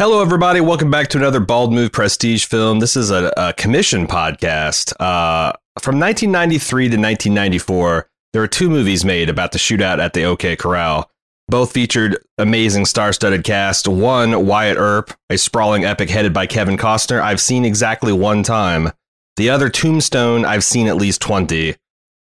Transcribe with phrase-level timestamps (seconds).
[0.00, 0.62] Hello, everybody.
[0.62, 2.78] Welcome back to another Bald Move Prestige film.
[2.78, 4.94] This is a, a commission podcast.
[4.98, 10.24] Uh, from 1993 to 1994, there were two movies made about the shootout at the
[10.24, 11.10] OK Corral.
[11.48, 13.86] Both featured amazing star studded cast.
[13.86, 18.92] One, Wyatt Earp, a sprawling epic headed by Kevin Costner, I've seen exactly one time.
[19.36, 21.76] The other, Tombstone, I've seen at least 20.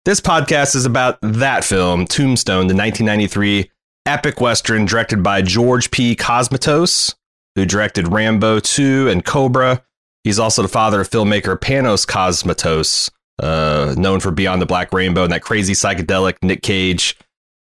[0.06, 3.72] This podcast is about that film, Tombstone, the 1993
[4.06, 6.16] epic western directed by George P.
[6.16, 7.16] Cosmatos
[7.56, 9.84] who directed Rambo 2 and Cobra.
[10.24, 15.24] He's also the father of filmmaker Panos Cosmatos, uh, known for Beyond the Black Rainbow
[15.24, 17.18] and that crazy psychedelic Nick Cage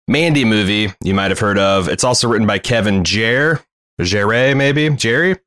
[0.07, 1.87] Mandy movie you might have heard of.
[1.87, 3.63] It's also written by Kevin Jer,
[4.01, 5.37] Jerry maybe, Jerry.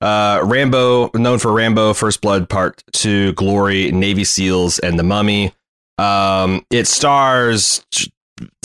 [0.00, 5.52] Uh, Rambo, known for Rambo First Blood Part 2, Glory, Navy SEALs, and The Mummy.
[5.98, 7.84] Um, it stars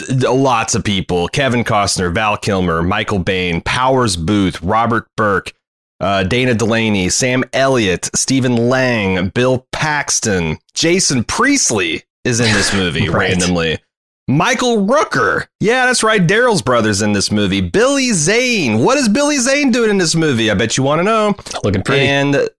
[0.10, 5.54] lots of people Kevin Costner, Val Kilmer, Michael Biehn, Powers Boothe, Robert Burke,
[6.00, 13.10] uh, Dana Delany, Sam Elliott, Stephen Lang, Bill Paxton, Jason Priestley is in this movie
[13.10, 13.30] right.
[13.30, 13.80] randomly.
[14.28, 15.46] Michael Rooker.
[15.60, 16.22] Yeah, that's right.
[16.22, 17.62] Daryl's brother's in this movie.
[17.62, 18.80] Billy Zane.
[18.80, 20.50] What is Billy Zane doing in this movie?
[20.50, 21.36] I bet you want to know.
[21.64, 22.08] Looking pretty.
[22.08, 22.50] And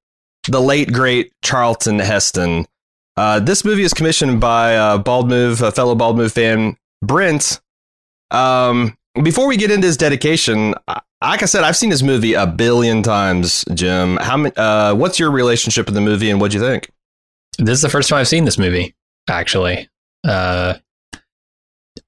[0.49, 2.67] the late, great Charlton Heston.
[3.17, 7.61] Uh, this movie is commissioned by uh, Bald Move, a fellow Bald Move fan, Brent,
[8.31, 10.75] um, before we get into his dedication,
[11.23, 14.19] like I said, I've seen this movie a billion times, Jim.
[14.19, 16.91] How many, uh, what's your relationship with the movie and what do you think?
[17.59, 18.95] This is the first time I've seen this movie,
[19.29, 19.89] actually.
[20.25, 20.75] Uh,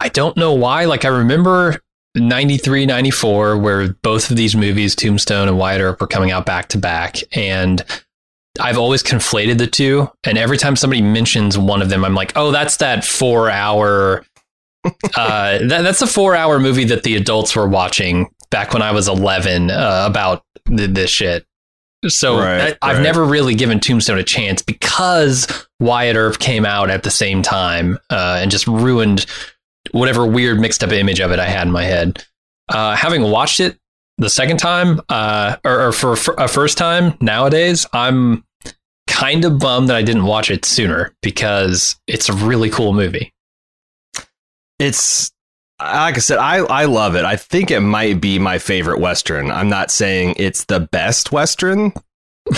[0.00, 0.84] I don't know why.
[0.84, 1.80] Like, I remember
[2.14, 6.68] 93, 94, where both of these movies, Tombstone and Wyatt Earp, were coming out back
[6.68, 7.16] to back.
[7.32, 7.82] And
[8.60, 10.10] I've always conflated the two.
[10.24, 14.24] And every time somebody mentions one of them, I'm like, oh, that's that four hour
[15.16, 18.92] uh, that, that's a four hour movie that the adults were watching back when I
[18.92, 21.44] was 11 uh, about th- this shit.
[22.06, 23.02] So right, I, have right.
[23.02, 27.98] never really given Tombstone a chance because Wyatt Earp came out at the same time
[28.10, 29.26] uh, and just ruined
[29.90, 32.24] whatever weird mixed up image of it I had in my head.
[32.68, 33.78] Uh, having watched it
[34.16, 38.44] the second time, uh, or, or for, for, a first time nowadays, I'm
[39.08, 43.32] kind of bummed that I didn't watch it sooner because it's a really cool movie
[44.78, 45.32] it's
[45.80, 47.24] like I said, I, I love it.
[47.24, 49.50] I think it might be my favorite Western.
[49.50, 51.92] I'm not saying it's the best Western.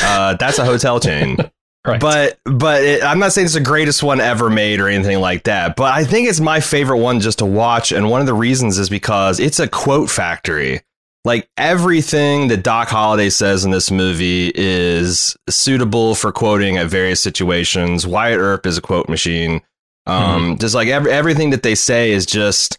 [0.03, 1.36] Uh, that's a hotel chain.
[1.86, 2.00] right.
[2.00, 5.44] But but it, I'm not saying it's the greatest one ever made or anything like
[5.44, 5.76] that.
[5.76, 7.92] But I think it's my favorite one just to watch.
[7.92, 10.80] And one of the reasons is because it's a quote factory.
[11.26, 17.20] Like everything that Doc Holliday says in this movie is suitable for quoting at various
[17.20, 18.06] situations.
[18.06, 19.60] Wyatt Earp is a quote machine.
[20.06, 20.55] Um, mm-hmm.
[20.61, 22.78] just like every, everything that they say is just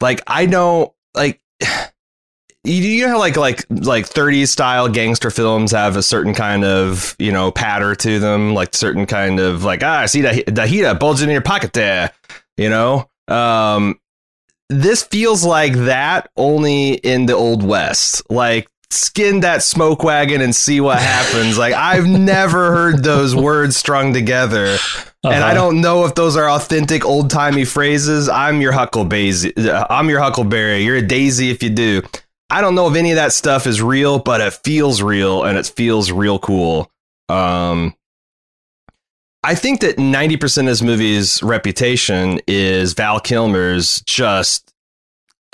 [0.00, 1.40] like I know like
[2.64, 7.14] you, you know like like like 30s style gangster films have a certain kind of
[7.18, 10.66] you know patter to them like certain kind of like ah I see the the
[10.66, 12.12] heat bulging in your pocket there
[12.56, 13.98] you know um
[14.70, 20.54] this feels like that only in the old west like skin that smoke wagon and
[20.54, 24.76] see what happens like I've never heard those words strung together
[25.24, 25.34] uh-huh.
[25.34, 25.54] And I uh-huh.
[25.54, 28.28] don't know if those are authentic old timey phrases.
[28.28, 29.32] I'm your huckleberry.
[29.56, 30.84] I'm your huckleberry.
[30.84, 32.02] You're a daisy if you do.
[32.50, 35.56] I don't know if any of that stuff is real, but it feels real and
[35.56, 36.90] it feels real cool.
[37.30, 37.94] Um,
[39.42, 44.74] I think that 90% of this movie's reputation is Val Kilmer's just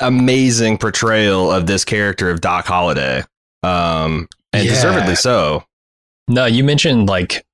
[0.00, 3.22] amazing portrayal of this character of Doc Holliday.
[3.62, 4.70] Um, and yeah.
[4.70, 5.64] deservedly so.
[6.28, 7.44] No, you mentioned like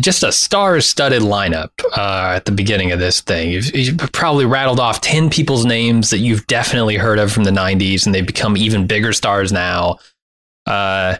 [0.00, 3.50] just a star-studded lineup uh, at the beginning of this thing.
[3.50, 7.50] You've, you've, probably rattled off ten people's names that you've definitely heard of from the
[7.50, 9.98] '90s, and they've become even bigger stars now.
[10.66, 11.16] Uh,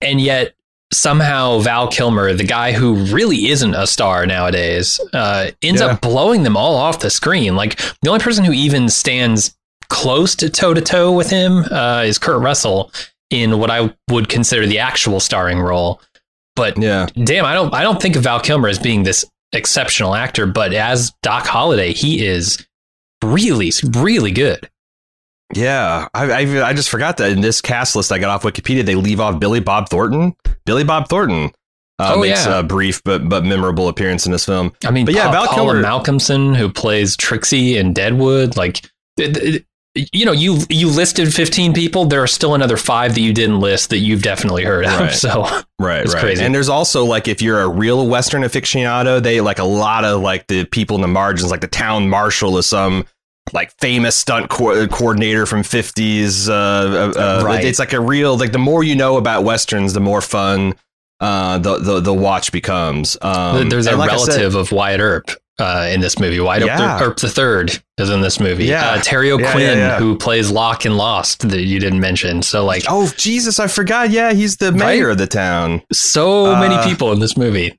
[0.00, 0.54] and yet,
[0.92, 5.88] somehow, Val Kilmer, the guy who really isn't a star nowadays, uh, ends yeah.
[5.88, 7.56] up blowing them all off the screen.
[7.56, 9.56] Like the only person who even stands
[9.90, 12.90] close to toe to toe with him uh, is Kurt Russell
[13.28, 16.00] in what I would consider the actual starring role.
[16.56, 20.14] But yeah, damn, I don't I don't think of Val Kilmer as being this exceptional
[20.14, 22.66] actor, but as Doc Holliday, he is
[23.22, 24.70] really really good.
[25.54, 28.84] Yeah, I, I, I just forgot that in this cast list I got off Wikipedia,
[28.84, 30.36] they leave off Billy Bob Thornton.
[30.64, 31.50] Billy Bob Thornton
[31.98, 32.60] uh, oh, makes yeah.
[32.60, 34.72] a brief but but memorable appearance in this film.
[34.84, 38.88] I mean, but yeah, pa- Val Paula Kilmer, Malcomson, who plays Trixie in Deadwood, like
[39.94, 42.04] you know, you you listed 15 people.
[42.04, 44.92] There are still another five that you didn't list that you've definitely heard of.
[44.92, 45.12] Right.
[45.14, 45.42] So
[45.80, 46.08] right, right.
[46.08, 46.44] Crazy.
[46.44, 50.20] And there's also like if you're a real Western aficionado, they like a lot of
[50.22, 53.04] like the people in the margins, like the town marshal is some
[53.52, 57.64] like famous stunt co- coordinator from 50s uh, uh, uh, Right.
[57.64, 60.74] it's like a real like the more you know about westerns the more fun
[61.18, 65.00] uh, the, the the watch becomes um, There's a like I said- relative of Wyatt
[65.00, 66.40] Earp uh, in this movie.
[66.40, 67.00] Wyatt Yeah.
[67.02, 68.64] Earp, the third is in this movie.
[68.64, 68.90] Yeah.
[68.92, 69.98] Uh, Terry O'Quinn, yeah, yeah.
[69.98, 72.42] who plays Locke in Lost, that you didn't mention.
[72.42, 75.12] So like, oh jesus i forgot yeah he's the mayor Right?
[75.12, 77.76] of the town so Uh, many people in this movie.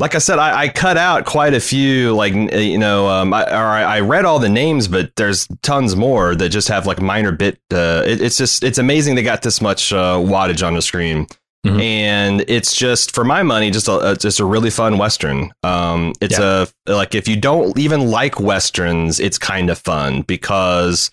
[0.00, 2.14] like I said, I, I cut out quite a few.
[2.14, 5.94] Like you know, um, I, or I I read all the names, but there's tons
[5.96, 7.58] more that just have like minor bit.
[7.72, 11.26] Uh, it, it's just it's amazing they got this much uh, wattage on the screen,
[11.66, 11.80] Mhm.
[11.80, 15.52] and it's just for my money, just a, just a really fun western.
[15.62, 21.10] Um, it's a like if you don't even like westerns, it's kind of fun because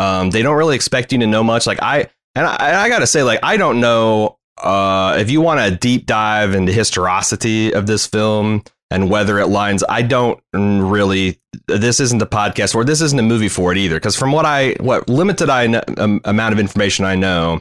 [0.00, 1.66] um, they don't really expect you to know much.
[1.66, 5.40] Like I and I, I got to say, like I don't know uh, if you
[5.40, 9.84] want a deep dive into historicity of this film and whether it lines.
[9.88, 11.40] I don't really.
[11.68, 13.96] This isn't a podcast or this isn't a movie for it either.
[13.96, 15.66] Because from what I what limited I
[15.98, 17.60] um, amount of information I know,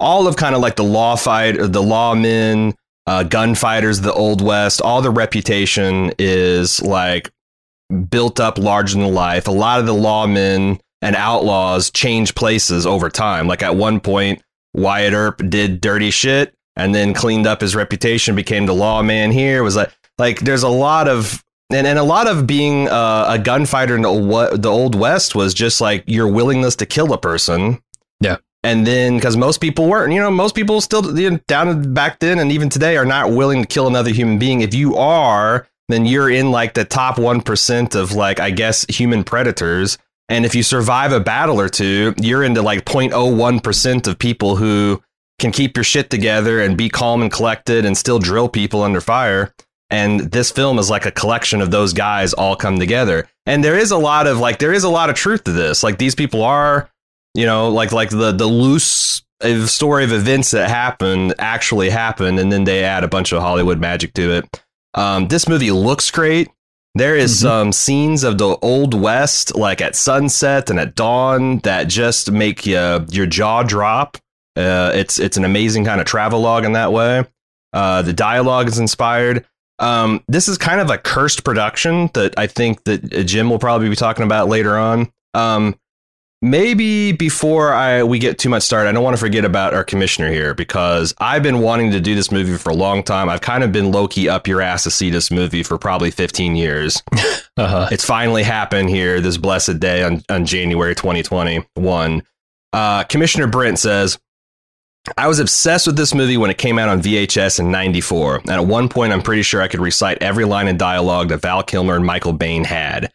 [0.00, 2.74] all of kind of like the law fight, the lawmen,
[3.06, 7.30] uh, gunfighters, the old west, all the reputation is like
[8.10, 9.48] built up larger than life.
[9.48, 13.46] A lot of the lawmen and outlaws change places over time.
[13.46, 14.42] Like at one point,
[14.74, 19.62] Wyatt Earp did dirty shit and then cleaned up his reputation, became the lawman here.
[19.62, 23.38] Was like, like there's a lot of and, and a lot of being uh, a
[23.38, 27.82] gunfighter in the, the old west was just like your willingness to kill a person.
[28.20, 28.36] Yeah.
[28.68, 32.18] And then because most people weren't, you know, most people still you know, down back
[32.18, 34.60] then and even today are not willing to kill another human being.
[34.60, 39.24] If you are, then you're in like the top 1% of like, I guess, human
[39.24, 39.96] predators.
[40.28, 45.02] And if you survive a battle or two, you're into like 0.01% of people who
[45.38, 49.00] can keep your shit together and be calm and collected and still drill people under
[49.00, 49.54] fire.
[49.88, 53.30] And this film is like a collection of those guys all come together.
[53.46, 55.82] And there is a lot of like there is a lot of truth to this.
[55.82, 56.90] Like these people are,
[57.38, 59.22] you know, like like the the loose
[59.66, 63.78] story of events that happened actually happened, and then they add a bunch of Hollywood
[63.78, 64.62] magic to it.
[64.94, 66.48] Um, this movie looks great.
[66.96, 67.42] There is Mhm.
[67.42, 72.66] some scenes of the old west, like at sunset and at dawn, that just make
[72.66, 74.16] you, your jaw drop.
[74.56, 77.24] Uh, it's it's an amazing kind of travelogue in that way.
[77.72, 79.44] Uh, the dialogue is inspired.
[79.78, 83.88] Um, this is kind of a cursed production that I think that Jim will probably
[83.88, 85.12] be talking about later on.
[85.34, 85.76] Um,
[86.42, 89.84] maybe before I we get too much started, I don't want to forget about our
[89.84, 93.28] commissioner here because I've been wanting to do this movie for a long time.
[93.28, 96.10] I've kind of been low key up your ass to see this movie for probably
[96.10, 97.02] 15 years.
[97.58, 97.88] Uh-huh.
[97.90, 102.22] It's finally happened here this blessed day on, on January 2021.
[102.72, 104.16] Uh, Commissioner Brent says,
[105.16, 108.36] I was obsessed with this movie when it came out on VHS in 94.
[108.36, 111.42] And at one point, I'm pretty sure I could recite every line of dialogue that
[111.42, 113.10] Val Kilmer and Michael Biehn had.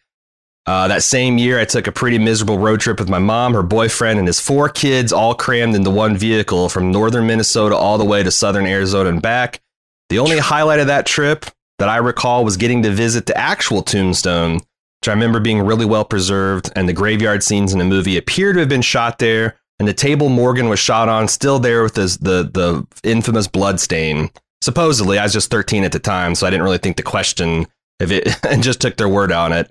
[0.66, 3.62] Uh, that same year, I took a pretty miserable road trip with my mom, her
[3.62, 8.04] boyfriend, and his four kids, all crammed into one vehicle from northern Minnesota all the
[8.04, 9.60] way to southern Arizona and back.
[10.08, 11.46] The only highlight of that trip
[11.78, 15.84] that I recall was getting to visit the actual tombstone, which I remember being really
[15.84, 19.58] well preserved, and the graveyard scenes in the movie appear to have been shot there,
[19.78, 23.80] and the table Morgan was shot on still there with his, the the infamous blood
[23.80, 24.30] stain.
[24.62, 27.66] Supposedly, I was just 13 at the time, so I didn't really think to question
[28.00, 29.70] if it, and just took their word on it.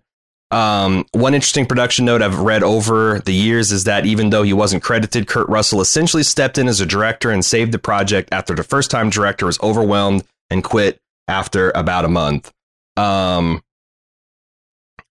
[0.53, 4.53] Um, one interesting production note I've read over the years is that even though he
[4.53, 8.53] wasn't credited, Kurt Russell essentially stepped in as a director and saved the project after
[8.55, 12.51] the first time director was overwhelmed and quit after about a month.
[12.97, 13.63] Um,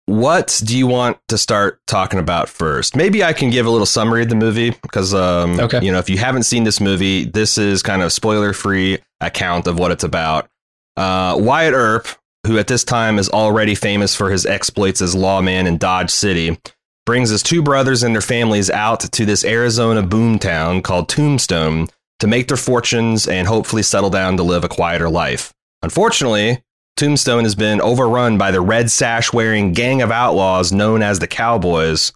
[0.06, 2.96] what do you want to start talking about first?
[2.96, 5.80] Maybe I can give a little summary of the movie because, um, Okay.
[5.82, 9.66] you know, if you haven't seen this movie, this is kind of spoiler free account
[9.66, 10.50] of what it's about.
[10.98, 12.08] Uh, Wyatt Earp,
[12.46, 16.58] who at this time is already famous for his exploits as lawman in Dodge City,
[17.06, 21.88] brings his two brothers and their families out to this Arizona boomtown called Tombstone
[22.20, 25.54] to make their fortunes and hopefully settle down to live a quieter life.
[25.82, 26.64] Unfortunately,
[26.96, 31.28] Tombstone has been overrun by the red sash wearing gang of outlaws known as the
[31.28, 32.14] Cowboys.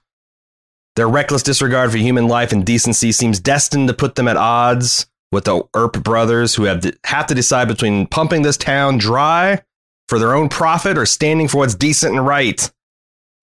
[0.96, 5.07] Their reckless disregard for human life and decency seems destined to put them at odds
[5.31, 9.62] with the Earp brothers, who have, have to decide between pumping this town dry
[10.07, 12.69] for their own profit or standing for what's decent and right.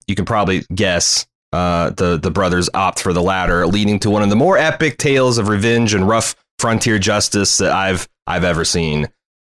[0.06, 4.22] You can probably guess uh, the the brothers opt for the latter, leading to one
[4.22, 8.64] of the more epic tales of revenge and rough frontier justice that I've I've ever
[8.64, 9.08] seen.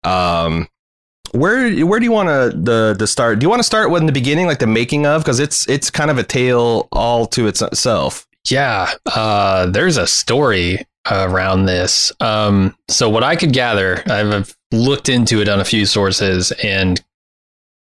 [0.03, 0.67] Um,
[1.31, 3.39] where where do you want to the the start?
[3.39, 5.67] Do you want to start with in the beginning, like the making of, because it's
[5.69, 8.25] it's kind of a tale all to itself.
[8.49, 12.11] Yeah, uh, there's a story around this.
[12.19, 17.01] Um, so what I could gather, I've looked into it on a few sources, and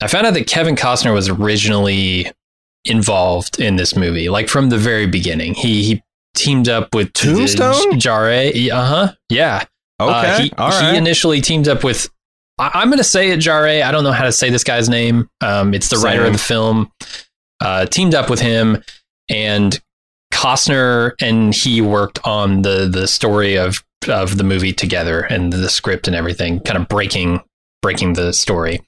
[0.03, 2.31] I found out that Kevin Costner was originally
[2.85, 5.55] involved in this movie, like from the very beginning.
[5.55, 6.03] He he
[6.35, 7.99] teamed up with Tombstone?
[7.99, 8.71] Jarre.
[8.71, 9.13] Uh huh.
[9.29, 9.65] Yeah.
[10.01, 12.11] Okay, Uh, he, all he initially teamed up with.
[12.59, 13.83] I, I'm going to say it, Jarre.
[13.83, 15.29] I don't know how to say this guy's name.
[15.41, 16.91] Um, it's the writer of the film.
[17.61, 18.83] Uh, teamed up with him,
[19.29, 19.81] and
[20.33, 25.69] Costner and he worked on the the story of of the movie together and the
[25.69, 27.41] script and everything, kind of breaking
[27.83, 28.81] breaking the story.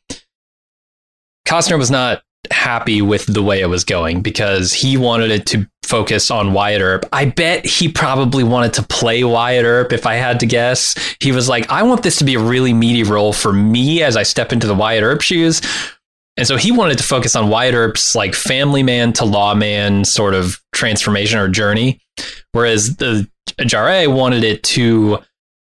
[1.47, 5.69] Costner was not happy with the way it was going because he wanted it to
[5.85, 7.07] focus on Wyatt Earp.
[7.13, 11.17] I bet he probably wanted to play Wyatt Earp if I had to guess.
[11.21, 14.17] He was like, I want this to be a really meaty role for me as
[14.17, 15.61] I step into the Wyatt Earp shoes.
[16.37, 20.35] And so he wanted to focus on Wyatt Earp's like family man to lawman sort
[20.35, 22.01] of transformation or journey,
[22.53, 23.29] whereas the
[23.59, 25.19] Jarre wanted it to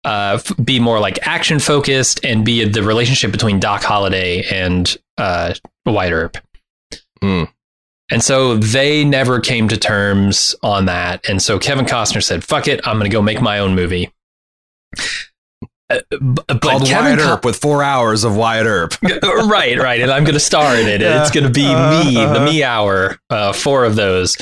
[0.04, 4.96] uh, f- be more like action focused and be the relationship between Doc Holliday and
[5.18, 5.54] uh,
[5.86, 6.38] Wyatt Earp.
[7.22, 7.44] Hmm.
[8.10, 11.28] And so they never came to terms on that.
[11.30, 14.12] And so Kevin Costner said, "Fuck it, I'm going to go make my own movie."
[15.90, 18.94] Uh, but Called Kevin Wyatt Co- Earp with four hours of Wyatt Earp.
[19.04, 20.02] right, right.
[20.02, 21.00] And I'm going to star in it.
[21.02, 21.22] Yeah.
[21.22, 22.46] It's going to be Uh, me, the uh-huh.
[22.46, 24.36] me hour, uh, four of those.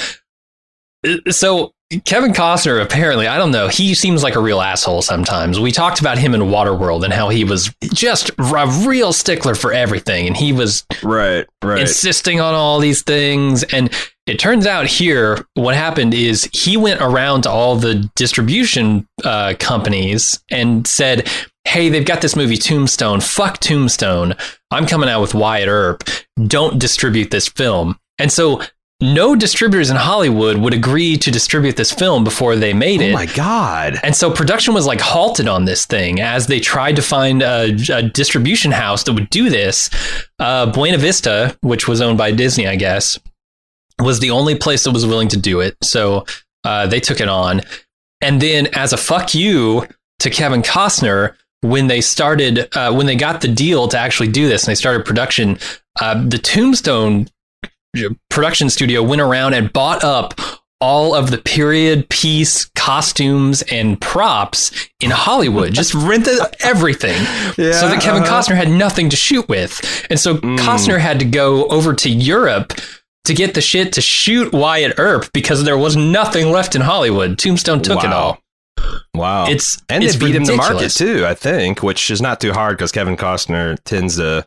[1.05, 5.59] Uh, So Kevin Costner, apparently, I don't know, he seems like a real asshole sometimes.
[5.59, 9.71] We talked about him in Waterworld and how he was just a real stickler for
[9.71, 10.25] everything.
[10.25, 11.81] And he was right, right.
[11.81, 13.61] insisting on all these things.
[13.63, 13.93] And
[14.25, 19.53] it turns out here, what happened is he went around to all the distribution uh,
[19.59, 21.29] companies and said,
[21.67, 23.21] Hey, they've got this movie Tombstone.
[23.21, 24.35] Fuck Tombstone.
[24.71, 26.03] I'm coming out with Wyatt Earp.
[26.47, 27.99] Don't distribute this film.
[28.17, 28.61] And so
[29.01, 33.11] no distributors in Hollywood would agree to distribute this film before they made it.
[33.11, 33.99] oh my god.
[34.03, 37.75] And so production was like halted on this thing as they tried to find a,
[37.91, 39.89] a distribution house that would do this.
[40.39, 43.19] Uh, Buena Vista, which was owned by Disney, I guess,
[43.99, 45.75] was the only place that was willing to do it.
[45.83, 46.25] So
[46.63, 47.61] uh, they took it on.
[48.21, 49.87] And then, as a fuck you
[50.19, 54.47] to Kevin Costner, when they started, uh, when they got the deal to actually do
[54.47, 55.59] this and they started production,
[55.99, 57.27] uh, the Tombstone
[58.29, 60.39] production studio went around and bought up
[60.81, 65.73] all of the period piece costumes and props in Hollywood.
[65.73, 67.15] Just rented everything.
[67.57, 68.41] Yeah, so that Kevin uh-huh.
[68.41, 70.05] Costner had nothing to shoot with.
[70.09, 70.57] And so Mm.
[70.57, 72.73] Costner had to go over to Europe
[73.23, 77.39] to get the shit to shoot Wyatt Earp because there was nothing left in Hollywood.
[77.39, 78.39] Tombstone took it all.
[79.15, 79.47] Wow.
[79.47, 82.53] It's and it's they beat him to market too, I think, which is not too
[82.53, 84.45] hard because Kevin Costner tends to,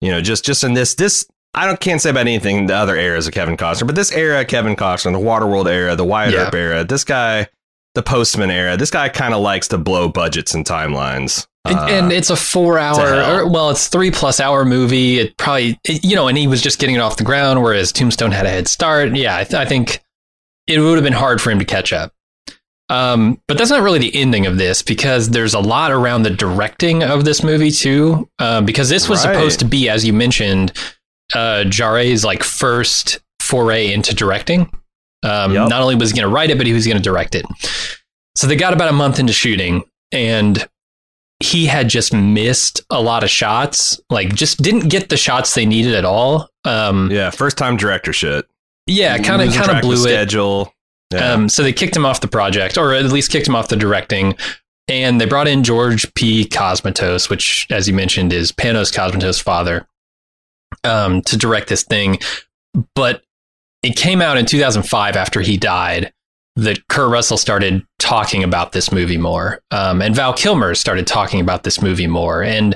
[0.00, 2.74] you know, just just in this this I don't can't say about anything in the
[2.76, 6.04] other eras of Kevin Costner, but this era, of Kevin Costner, the Waterworld era, the
[6.04, 6.46] Wyatt Yeah.
[6.46, 7.48] Earp era, this guy,
[7.94, 11.46] the Postman era, this guy kind of likes to blow budgets and timelines.
[11.64, 15.18] And, Uh, and it's a four hour, or, well, it's three plus hour movie.
[15.18, 17.90] It probably, it- you know, and he was just getting it off the ground, whereas
[17.92, 19.14] Tombstone had a head start.
[19.16, 20.00] Yeah, I, th- I think
[20.68, 22.12] it would have been hard for him to catch up.
[22.88, 26.30] Um, but that's not really the ending of this because there's a lot around the
[26.30, 28.28] directing of this movie too.
[28.38, 29.34] Um, because this was Right.
[29.34, 30.72] supposed to be, as you mentioned,
[31.34, 34.62] uh, Jarre's like first foray into directing.
[35.22, 35.68] Um, Yep.
[35.68, 37.44] Not only was he going to write it, but he was going to direct it.
[38.36, 40.66] So they got about a month into shooting, and
[41.40, 44.00] he had just missed a lot of shots.
[44.08, 46.48] Like, just didn't get the shots they needed at all.
[46.64, 48.46] Um, yeah, first time director shit.
[48.86, 49.98] yeah, kind of, kind of blew it.
[49.98, 50.72] Schedule.
[51.12, 51.32] Yeah.
[51.32, 53.76] Um, so they kicked him off the project, or at least kicked him off the
[53.76, 54.36] directing.
[54.88, 56.44] And they brought in George P.
[56.46, 59.86] Cosmatos, which, as you mentioned, is Panos Cosmatos' father,
[60.84, 62.18] um, to direct this thing.
[62.94, 63.22] But
[63.82, 66.12] it came out in 2005 after he died
[66.56, 69.60] that Kurt Russell started talking about this movie more.
[69.70, 72.42] Um, and Val Kilmer started talking about this movie more.
[72.42, 72.74] And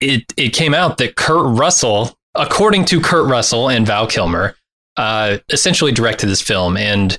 [0.00, 4.56] it, it came out that Kurt Russell, according to Kurt Russell and Val Kilmer,
[4.96, 7.18] uh, essentially directed this film, and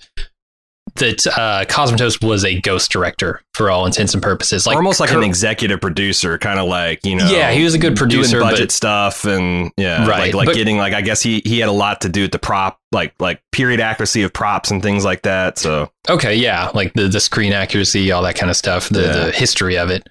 [0.96, 4.66] that uh, Cosmatos was a ghost director for all intents and purposes.
[4.68, 7.30] Like almost like an executive producer, kind of like you know.
[7.30, 10.56] Yeah, he was a good producer, budget but- stuff, and yeah, Right, like like but-
[10.56, 13.14] getting like I guess he he had a lot to do with the prop, like
[13.20, 15.58] like period accuracy of props and things like that.
[15.58, 19.12] So Okay, yeah, like the the screen accuracy, all that kind of stuff, the Yeah.
[19.26, 20.08] the history of it.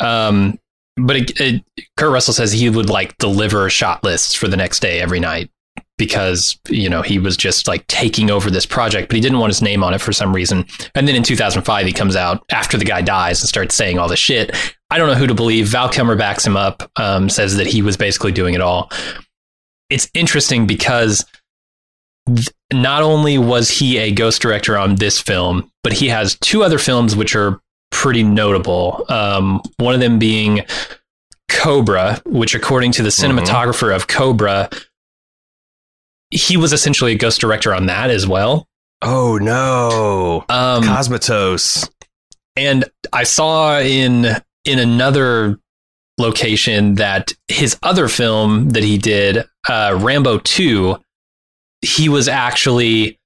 [0.00, 0.58] Um,
[0.96, 1.64] but it, it,
[1.96, 5.50] Kurt Russell says he would like deliver shot lists for the next day every night
[5.98, 9.50] because you know he was just like taking over this project, but he didn't want
[9.50, 10.64] his name on it for some reason.
[10.94, 14.08] And then in 2005, he comes out after the guy dies and starts saying all
[14.08, 14.56] this shit.
[14.90, 15.66] I don't know who to believe.
[15.68, 18.90] Val Kilmer backs him up, um, says that he was basically doing it all.
[19.90, 21.26] It's interesting because
[22.26, 26.62] th- not only was he a ghost director on this film, but he has two
[26.62, 29.04] other films which are pretty notable.
[29.08, 30.62] Um, one of them being
[31.50, 33.38] Cobra, which, according to the Mhm.
[33.40, 34.68] cinematographer of Cobra,
[36.30, 38.66] he was essentially a ghost director on that as well.
[39.02, 41.88] Oh no, Um, Cosmatos.
[42.56, 44.26] and I saw in
[44.64, 45.58] in another
[46.18, 50.96] location that his other film that he did, uh, Rambo Two,
[51.82, 53.18] he was actually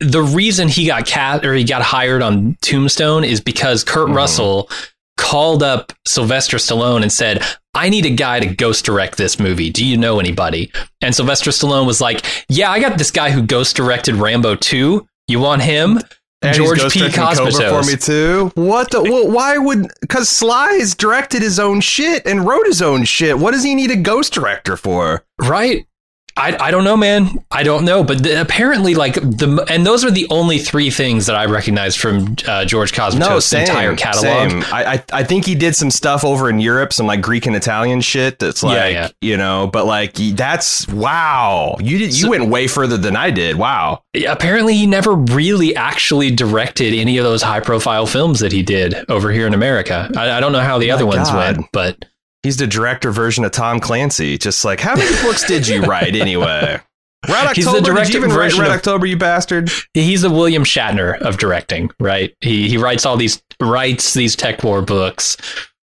[0.00, 4.14] the reason he got cat or he got hired on Tombstone is because Kurt Mhm.
[4.14, 4.70] Russell
[5.16, 7.42] called up Sylvester Stallone and said,
[7.74, 9.70] "I need a guy to ghost direct this movie.
[9.70, 10.70] Do you know anybody?"
[11.00, 15.06] And Sylvester Stallone was like, "Yeah, I got this guy who ghost directed Rambo 2.
[15.28, 16.00] You want him?"
[16.42, 17.00] And he's George ghost P.
[17.00, 17.82] directing Cosmatos.
[17.84, 18.52] for me too.
[18.54, 19.02] What the?
[19.02, 19.88] Well, why would?
[20.02, 23.38] Because Sly's directed his own shit and wrote his own shit.
[23.38, 25.24] What does he need a ghost director for?
[25.40, 25.86] Right.
[26.36, 27.44] I, I don't know, man.
[27.50, 31.26] I don't know, but the, apparently, like the and those are the only three things
[31.26, 34.50] that I recognize from uh, George Cosmatos' No, entire catalog.
[34.50, 34.64] Same.
[34.72, 37.56] I, I I think he did some stuff over in Europe, some like Greek and
[37.56, 38.38] Italian shit.
[38.38, 39.08] That's like yeah.
[39.22, 41.76] you know, but like that's wow.
[41.80, 43.56] You did you So- went way further than I did.
[43.56, 44.02] Wow.
[44.28, 49.30] Apparently, he never really actually directed any of those high-profile films that he did over
[49.30, 50.10] here in America.
[50.16, 51.56] I, I don't know how the My other ones God.
[51.56, 52.04] went, but
[52.46, 54.38] He's the director version of Tom Clancy.
[54.38, 56.80] Just like how many books did you write anyway?
[57.28, 57.78] Red He's the October.
[57.80, 59.04] Did director you even write Red of- October?
[59.04, 59.68] You bastard.
[59.94, 62.32] he's the William Shatner of directing, right?
[62.40, 65.36] He he writes all these writes these TekWar books,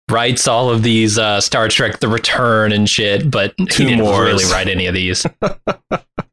[0.08, 4.26] writes all of these uh, Star Trek: The Return and shit, but he didn't Wars.
[4.32, 5.26] really write any of these.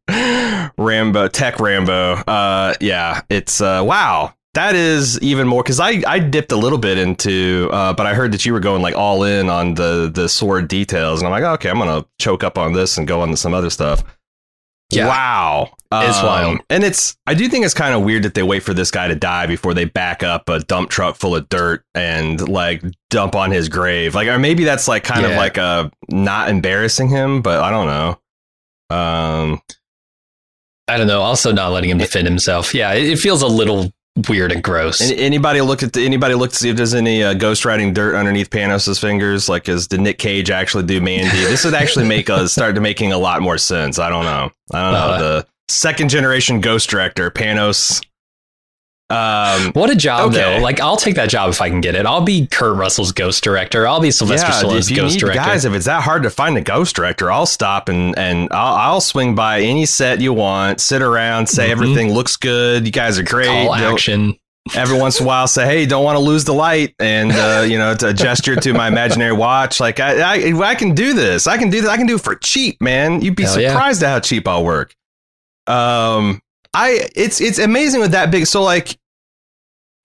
[0.78, 2.14] Rambo, Tech Rambo.
[2.28, 4.36] Uh, yeah, it's uh, wow.
[4.54, 8.14] That is even more because I I dipped a little bit into, uh, but I
[8.14, 11.32] heard that you were going like all in on the the sword details, and I'm
[11.32, 14.04] like, okay, I'm gonna choke up on this and go on to some other stuff.
[14.94, 15.08] Yeah.
[15.08, 16.60] Wow, It's Um, wild.
[16.70, 19.08] and it's I do think it's kind of weird that they wait for this guy
[19.08, 23.36] to die before they back up a dump truck full of dirt and like dump
[23.38, 24.16] on his grave.
[24.16, 27.88] Like, or maybe that's like kind of like a not embarrassing him, but I don't
[27.88, 28.10] know.
[28.94, 29.62] Um,
[30.90, 31.22] I don't know.
[31.22, 32.74] Also, not letting him defend himself.
[32.76, 33.94] Yeah, it, it feels a little
[34.28, 35.02] weird and gross.
[35.02, 38.16] Any, anybody look at the, anybody look to see if there's any uh, ghostwriting dirt
[38.16, 39.50] underneath Panos's fingers?
[39.50, 41.30] Like, is did Nick Cage actually do Mandy?
[41.30, 44.00] this would actually make us start to making a lot more sense.
[44.00, 44.52] I don't know.
[44.74, 45.00] I don't know.
[45.00, 48.02] Uh, the second generation ghost director Panos.
[49.12, 50.38] Um, what a job, Okay.
[50.58, 50.64] though!
[50.64, 52.06] Like, I'll take that job if I can get it.
[52.06, 53.86] I'll be Kurt Russell's ghost director.
[53.88, 55.40] I'll be Sylvester yeah, Stallone's ghost director.
[55.42, 58.76] guys, if it's that hard to find a ghost director, I'll stop and and I'll,
[58.76, 61.72] I'll swing by any set you want, sit around, say Mhm.
[61.72, 62.86] everything looks good.
[62.86, 63.48] You guys are great.
[63.48, 64.38] Call action.
[64.76, 67.66] every once in a while say, "Hey, don't want to lose the light," and uh,
[67.68, 70.22] you know, to gesture to my imaginary watch, like I,
[70.52, 71.48] I, I can do this.
[71.48, 71.90] I can do this.
[71.90, 73.22] I can do it for cheap, man.
[73.22, 73.70] You'd be Hell yeah.
[73.72, 74.96] surprised at how cheap I'll work.
[75.68, 76.42] Um,
[76.74, 78.46] I it's it's amazing with that big.
[78.48, 78.98] So like,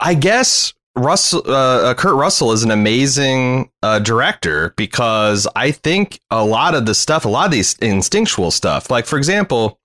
[0.01, 6.21] I guess Russell, uh, uh, Kurt Russell is an amazing uh, director because I think
[6.31, 9.79] a lot of the stuff, a lot of these instinctual stuff, like for example,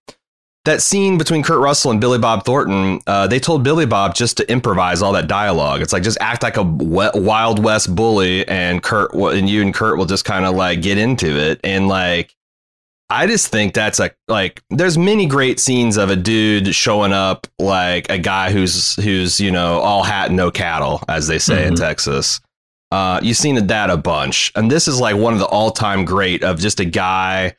[0.63, 4.37] that scene between Kurt Russell and Billy Bob Thornton, uh, they told Billy Bob just
[4.37, 5.81] to improvise all that dialogue.
[5.81, 9.97] It's like just act like a Wild West bully, and Kurt and you and Kurt
[9.97, 11.59] will just kind of like get into it.
[11.63, 12.35] And like,
[13.11, 17.45] I just think that's like like there's many great scenes of a dude showing up
[17.59, 21.67] like a guy who's who's you know all hat and no cattle, as they say
[21.67, 21.79] in Mhm.
[21.79, 22.39] Texas.
[22.91, 26.03] Uh, you've seen that a bunch, and this is like one of the all time
[26.05, 27.55] great of just a guy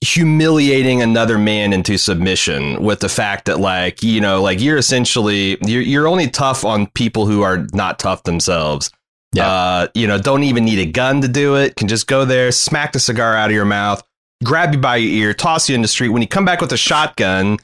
[0.00, 5.58] humiliating another man into submission with the fact that like you know like you're essentially
[5.66, 8.92] you're you're only tough on people who are not tough themselves
[9.34, 9.48] Yeah.
[9.50, 12.52] uh you know don't even need a gun to do it can just go there
[12.52, 14.00] smack the cigar out of your mouth
[14.44, 16.72] grab you by your ear toss you in the street when you come back with
[16.72, 17.58] a shotgun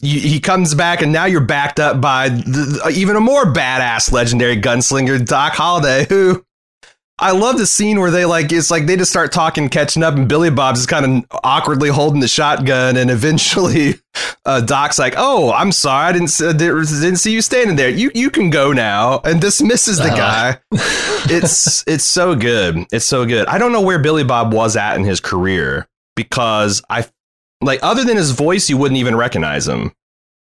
[0.00, 4.12] you, he comes back and now you're backed up by the, even a more badass
[4.12, 6.44] legendary gunslinger doc holliday who
[7.18, 10.14] I love the scene where they like it's like they just start talking, catching up,
[10.16, 13.94] and Billy Bob's is kind of awkwardly holding the shotgun, and eventually,
[14.44, 17.90] uh, Doc's like, "Oh, I'm sorry, I didn't uh, didn't see you standing there.
[17.90, 20.16] You you can go now," and dismisses the Uh-huh.
[20.16, 20.58] guy.
[21.32, 22.86] it's it's so good.
[22.90, 23.46] It's so good.
[23.46, 25.86] I don't know where Billy Bob was at in his career
[26.28, 27.06] because I
[27.60, 29.92] like other than his voice, you wouldn't even recognize him.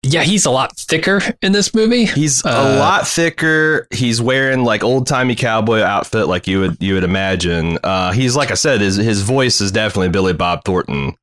[0.03, 2.05] Yeah, he's a lot thicker in this movie.
[2.05, 3.87] He's Uh, a lot thicker.
[3.91, 7.79] He's wearing like old timey cowboy outfit, like you would you would imagine.
[7.83, 11.15] Uh, he's like I said, his his voice is definitely Billy Bob Thornton.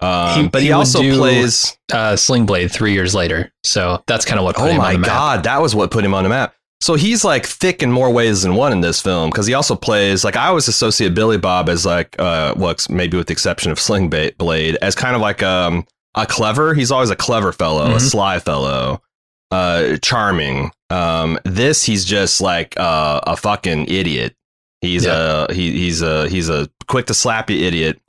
[0.00, 1.76] Um, He- but he, he also do- plays.
[1.92, 4.98] Uh, Sling Blade three years later, so that's kind of what Oh my on the
[5.00, 5.08] map.
[5.08, 6.54] god, that was what put him on the map.
[6.80, 9.74] So he's like thick in more ways than one in this film because he also
[9.74, 13.72] plays like I always associate Billy Bob as like uh, well, maybe with the exception
[13.72, 16.74] of Sling Blade as kind of like um a clever.
[16.74, 18.00] He's always a clever fellow, a Mhm.
[18.00, 19.02] sly fellow,
[19.50, 20.70] uh, charming.
[20.90, 24.34] Um, this he's just like uh, a fucking idiot.
[24.80, 25.46] He's Yeah.
[25.48, 28.00] a he, he's a he's a quick to slap you idiot.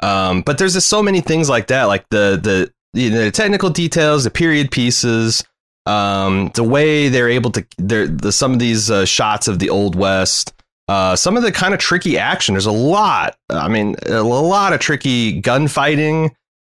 [0.00, 3.30] Um, but there's just so many things like that, like the the you know, the
[3.30, 5.44] technical details, the period pieces,
[5.88, 9.96] um, the way they're able to, the some of these uh, shots of the old
[9.96, 10.52] west,
[10.88, 12.54] uh, some of the kind of tricky action.
[12.54, 13.36] There's a lot.
[13.50, 16.34] I mean, a lot of tricky gunfighting.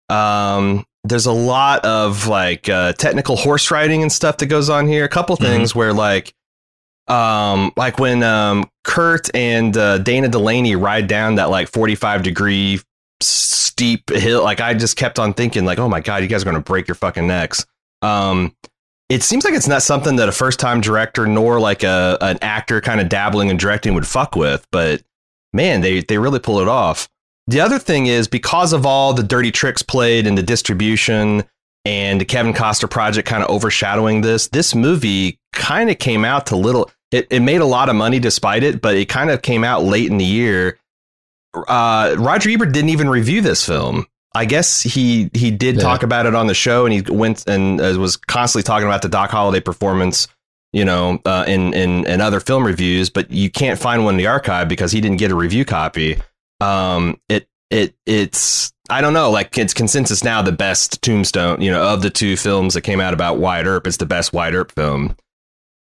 [0.10, 4.88] Um, there's a lot of like uh, technical horse riding and stuff that goes on
[4.88, 5.04] here.
[5.06, 5.46] A couple Mm-hmm.
[5.46, 6.34] things where like,
[7.08, 12.80] um, like when um, Kurt and uh, Dana Delany ride down that like 45 degree
[13.20, 14.44] steep hill.
[14.44, 16.62] Like I just kept on thinking like, oh my god, you guys are going to
[16.62, 17.66] break your fucking necks.
[18.02, 18.56] Um,
[19.12, 22.38] it seems like it's not something that a first time director nor like a an
[22.42, 25.04] actor kind of dabbling in directing would fuck with, but
[25.52, 27.10] man, they they really pull it off.
[27.48, 31.44] The other thing is because of all the dirty tricks played in the distribution
[31.84, 36.46] and the Kevin Costner project kind of overshadowing this, this movie kind of came out
[36.46, 39.42] to little it, it made a lot of money despite it, but it kind of
[39.42, 40.80] came out late in the year.
[41.54, 44.08] Uh, Roger Ebert didn't even review this film.
[44.34, 45.82] I guess he he did Yeah.
[45.82, 49.02] talk about it on the show, and he went and uh, was constantly talking about
[49.02, 50.28] the Doc Holliday performance,
[50.74, 53.10] you know, uh, in in in other film reviews.
[53.10, 56.22] But you can't find one in the archive because he didn't get a review copy.
[56.62, 61.72] Um, it it it's I don't know, like it's consensus now the best Tombstone, you
[61.72, 64.54] know, of the two films that came out about Wyatt Earp, it's the best Wyatt
[64.54, 65.16] Earp film.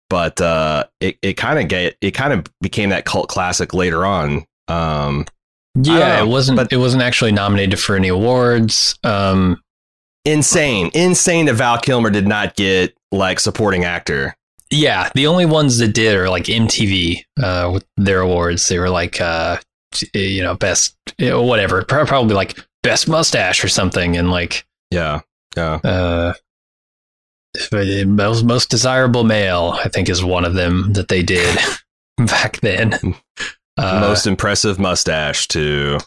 [0.08, 4.04] But uh, it it kind of get it kind of became that cult classic later
[4.04, 4.44] on.
[4.66, 5.26] Um,
[5.74, 6.56] Yeah, it wasn't.
[6.56, 8.98] but- it wasn't actually nominated for any awards.
[9.04, 9.62] Um,
[10.24, 14.34] insane, insane that Val Kilmer did not get like supporting actor.
[14.70, 18.68] yeah, the only ones that did are like MTV uh, with their awards.
[18.68, 19.56] They were like, uh,
[20.14, 25.20] you know, best, know, whatever, probably like best mustache or something, and like Yeah,
[25.56, 25.80] yeah.
[25.82, 26.32] uh,
[28.06, 29.76] most most desirable male.
[29.82, 31.58] I think is one of them that they did
[32.18, 32.92] back then.
[33.76, 35.98] Uh, Most impressive mustache to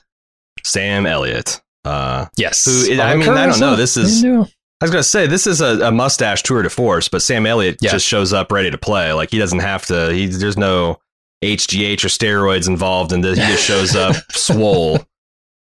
[0.63, 1.61] Sam Elliott.
[1.85, 2.65] Uh, yes.
[2.65, 3.75] who- I mean, I don't know.
[3.75, 7.21] This is- I was gonna say this is a, a mustache tour de force, but
[7.21, 7.91] Sam Elliott Yeah.
[7.91, 9.13] just shows up ready to play.
[9.13, 10.11] Like he doesn't have to.
[10.13, 10.99] He there's no
[11.43, 13.37] HGH or steroids involved in this.
[13.39, 14.99] He just shows up swole,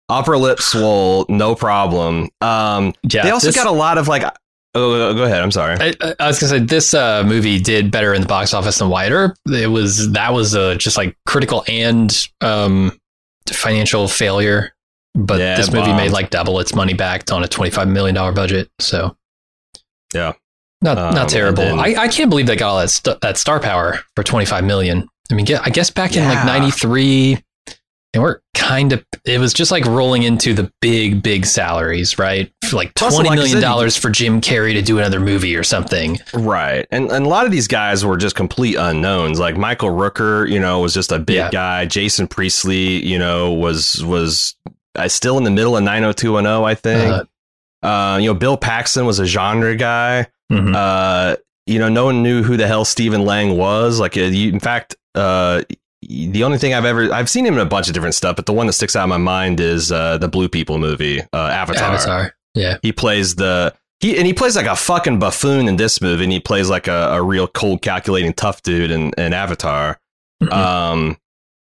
[0.09, 2.29] upper lip swole, no problem.
[2.41, 4.23] Um, Yeah, they also this- got a lot of like.
[4.75, 5.43] Oh, go ahead.
[5.43, 5.77] I'm sorry.
[5.81, 8.89] I, I was gonna say this uh, movie did better in the box office than
[8.89, 9.35] wider.
[9.47, 12.97] It was that was a just like critical and um,
[13.49, 14.73] financial failure,
[15.15, 15.97] but yeah, this movie bombed.
[15.97, 18.71] made like double its money back on a 25 million dollar budget.
[18.79, 19.17] So,
[20.15, 20.35] yeah,
[20.83, 21.65] not um, not terrible.
[21.65, 24.63] Then, I, I can't believe they got all that st- that star power for 25
[24.65, 25.09] million.
[25.33, 27.43] I mean, I guess back in like '93,
[28.13, 32.53] and we're kind of it was just like rolling into the big big salaries right?
[32.63, 35.63] For like Plus, twenty million like dollars for jim carrey to do another movie or
[35.63, 36.19] something.
[36.35, 36.87] Right.
[36.91, 39.39] And, and a lot of these guys were just complete unknowns.
[39.39, 41.51] Like michael rooker you know was just a big yeah.
[41.51, 41.87] guy.
[41.87, 44.57] Jason priestley you know was was
[44.97, 47.27] uh, still in the middle of 90210 i think.
[47.83, 50.27] Uh, uh, you know bill paxton was a genre guy.
[50.53, 50.75] Mm-hmm.
[50.75, 54.01] Uh, you know no one knew who the hell stephen lang was.
[54.01, 55.63] Like uh, you, in fact uh,
[56.11, 58.47] the only thing I've ever I've seen him in a bunch of different stuff, but
[58.47, 61.37] the one that sticks out in my mind is uh, the Blue People movie, uh,
[61.37, 61.95] Avatar.
[61.95, 62.35] Avatar.
[62.55, 62.79] Yeah.
[62.83, 66.33] He plays the he and he plays like a fucking buffoon in this movie, and
[66.33, 70.01] he plays like a, a real cold, calculating, tough dude in, in Avatar.
[70.43, 70.53] Mhm.
[70.53, 71.17] Um,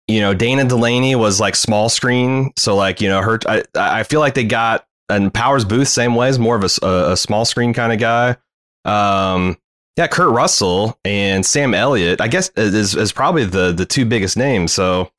[0.08, 3.38] you know, Dana Delany was like small screen, so like you know her.
[3.46, 6.86] I I feel like they got and Powers Boothe same way is more of a
[7.12, 8.36] a small screen kind of guy.
[8.84, 9.56] Um,
[9.96, 14.36] yeah, Kurt Russell and Sam Elliott, I guess is is probably the the two biggest
[14.36, 14.72] names.
[14.72, 15.10] So.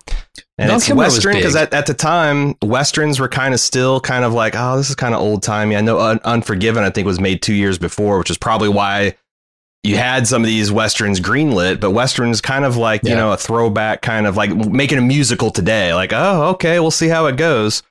[0.59, 4.23] And Val it's Western because at, at the time, Westerns were kind of still kind
[4.23, 5.75] of like, oh, this is kind of old timey.
[5.75, 9.15] I know Un- Unforgiven, I think, was made two years before, which is probably why
[9.83, 13.37] you had some of these Westerns greenlit, but Westerns kind of like, you know, a
[13.37, 15.93] throwback kind of like making a musical today.
[15.93, 17.81] Like, oh, okay, we'll see how it goes.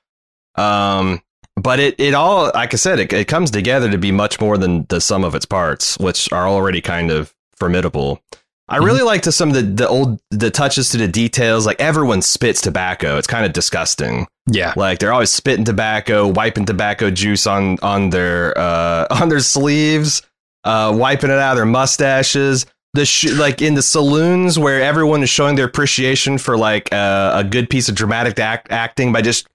[0.55, 1.21] Um,
[1.55, 4.57] but it, it all, like I said, it, it comes together to be much more
[4.57, 8.21] than the sum of its parts, which are already kind of formidable.
[8.69, 8.85] I Mm-hmm.
[8.85, 11.65] really like to some of the, the old the touches to the details.
[11.65, 13.17] Like everyone spits tobacco.
[13.17, 14.25] It's kind of disgusting.
[14.49, 14.73] Yeah.
[14.77, 20.21] Like they're always spitting tobacco, wiping tobacco juice on on their uh, on their sleeves,
[20.63, 22.65] uh, wiping it out of their mustaches.
[22.93, 27.31] The sh- like in the saloons where everyone is showing their appreciation for like uh,
[27.35, 29.47] a good piece of dramatic act- acting by just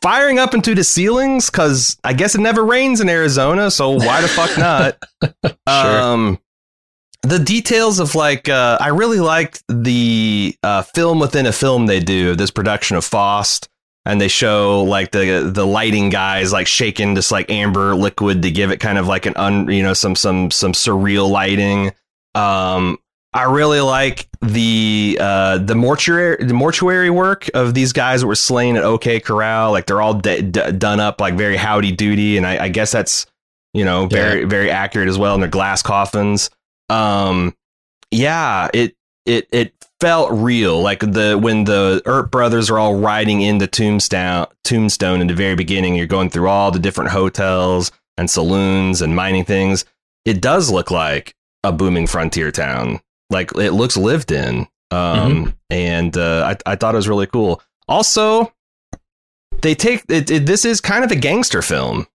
[0.00, 4.20] firing up into the ceilings because I guess it never rains in Arizona, so why
[4.20, 4.98] the fuck not?
[5.66, 6.40] Um,
[7.22, 12.00] the details of like uh, I really liked the uh, film within a film they
[12.00, 13.68] do this production of Faust,
[14.04, 18.50] and they show like the the lighting guys like shaking this like amber liquid to
[18.50, 21.92] give it kind of like an un you know some some some surreal lighting.
[22.34, 22.98] Um,
[23.34, 28.34] I really like the uh, the mortuary the mortuary work of these guys that were
[28.34, 29.72] slain at OK Corral.
[29.72, 32.92] Like they're all d- d- done up like very howdy doody, and I, I guess
[32.92, 33.26] that's
[33.72, 34.46] you know very yeah.
[34.46, 35.34] very accurate as well.
[35.34, 36.50] And their glass coffins.
[36.90, 37.56] Um,
[38.10, 40.82] yeah, it it it felt real.
[40.82, 45.54] Like the when the Earp brothers are all riding into Tombstone Tombstone in the very
[45.54, 49.86] beginning, you're going through all the different hotels and saloons and mining things.
[50.26, 53.00] It does look like a booming frontier town
[53.32, 54.68] like it looks lived in.
[54.90, 55.50] Um, mm-hmm.
[55.70, 57.62] and uh, I, I thought it was really cool.
[57.88, 58.52] Also,
[59.62, 62.06] they take it, it, This is kind of a gangster film.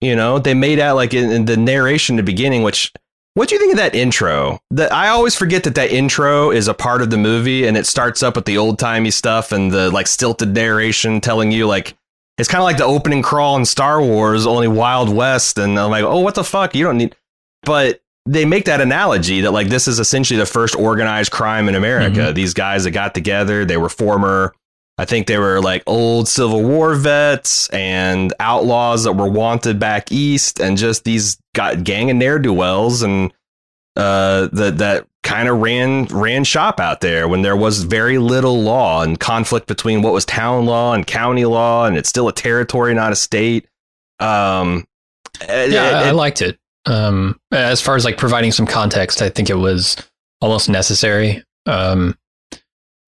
[0.00, 2.92] You know, they made out like in, in the narration in the beginning, which
[3.34, 4.60] what do you think of that intro?
[4.70, 7.86] That I always forget that that intro is a part of the movie, and it
[7.86, 11.96] starts up with the old timey stuff and the like stilted narration telling you like
[12.38, 15.90] it's kind of like the opening crawl in Star Wars, only Wild West, and I'm
[15.90, 16.74] like, oh, what the fuck?
[16.74, 17.14] You don't need.
[17.62, 21.74] But they make that analogy that like this is essentially the first organized crime in
[21.74, 22.20] America.
[22.20, 22.34] Mm-hmm.
[22.34, 24.54] These guys that got together, they were former
[24.98, 30.12] I think they were like old Civil War vets and outlaws that were wanted back
[30.12, 33.32] east and just these got gang of ne'er do wells and
[33.96, 38.62] uh that that kind of ran ran shop out there when there was very little
[38.62, 42.32] law and conflict between what was town law and county law and it's still a
[42.32, 43.66] territory not a state
[44.18, 44.84] um
[45.48, 49.50] yeah it, I liked it um, as far as like providing some context, I think
[49.50, 49.96] it was
[50.40, 51.42] almost necessary.
[51.66, 52.16] Um,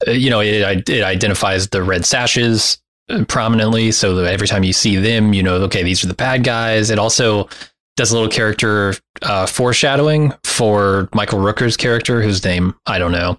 [0.06, 4.72] you know, it, it identifies the red sashes uh, prominently, so that every time you
[4.72, 6.90] see them, you know, okay, these are the bad guys.
[6.90, 7.48] It also
[7.96, 13.38] does a little character uh, foreshadowing for Michael Rooker's character, whose name I don't know,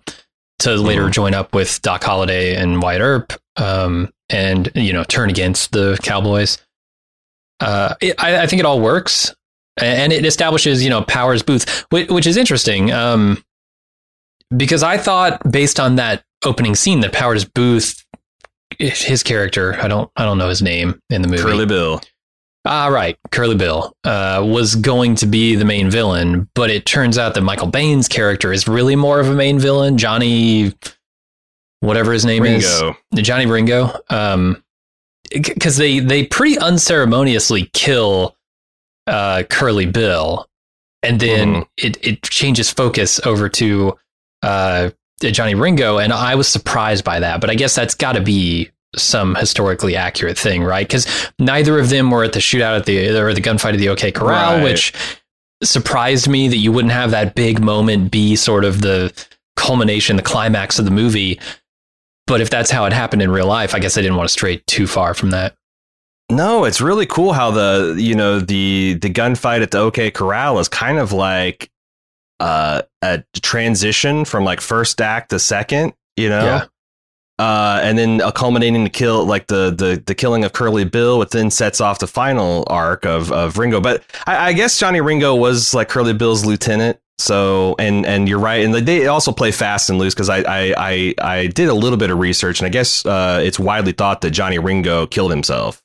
[0.60, 1.12] to later mm-hmm.
[1.12, 5.98] join up with Doc Holliday and Wyatt Earp, um, and you know, turn against the
[6.02, 6.58] Cowboys.
[7.60, 9.34] Uh, it, I, I, think it all works
[9.78, 13.44] and it establishes you know Powers Boothe, which, is interesting um,
[14.56, 17.94] because I thought based on that opening scene that Powers Boothe,
[18.80, 22.02] his character, I don't I don't know his name in the movie, Curly Bill.
[22.68, 27.18] Ah, right, Curly Bill uh, was going to be the main villain, but it turns
[27.18, 30.74] out that Michael Biehn's character is really more of a main villain, Johnny,
[31.82, 32.96] whatever his name Ringo.
[33.16, 33.92] is, Johnny Ringo.
[34.10, 34.64] Um,
[35.32, 38.35] because they they pretty unceremoniously kill
[39.08, 40.48] uh, Curly Bill,
[41.04, 41.62] and then mm-hmm.
[41.78, 43.98] it it changes focus over to
[44.42, 44.90] uh,
[45.22, 47.42] Johnny Ringo, and I was surprised by that.
[47.42, 50.88] But I guess that's got to be some historically accurate thing, right?
[50.88, 51.08] Because
[51.40, 54.12] neither of them were at the shootout at the or the gunfight at the OK
[54.12, 54.64] Corral, right.
[54.64, 54.94] which
[55.64, 59.14] surprised me that you wouldn't have that big moment be sort of the
[59.56, 61.40] culmination, the climax of the movie.
[62.28, 64.34] But if that's how it happened in real life, I guess I didn't want to
[64.34, 65.56] stray too far from that.
[66.30, 70.58] No, it's really cool how the you know the the gunfight at the OK Corral
[70.60, 71.70] is kind of like
[72.40, 76.44] uh, a transition from like first act to second, you know.
[76.44, 76.66] Yeah.
[77.38, 81.20] Uh, and then a culminating to kill like the the the killing of Curly Bill,
[81.20, 83.80] which then sets off the final arc of of Ringo.
[83.80, 86.98] But I, I guess Johnny Ringo was like Curly Bill's lieutenant.
[87.18, 90.74] So and and you're right, and they also play fast and loose because I, I
[90.78, 94.22] I I did a little bit of research, and I guess uh, it's widely thought
[94.22, 95.82] that Johnny Ringo killed himself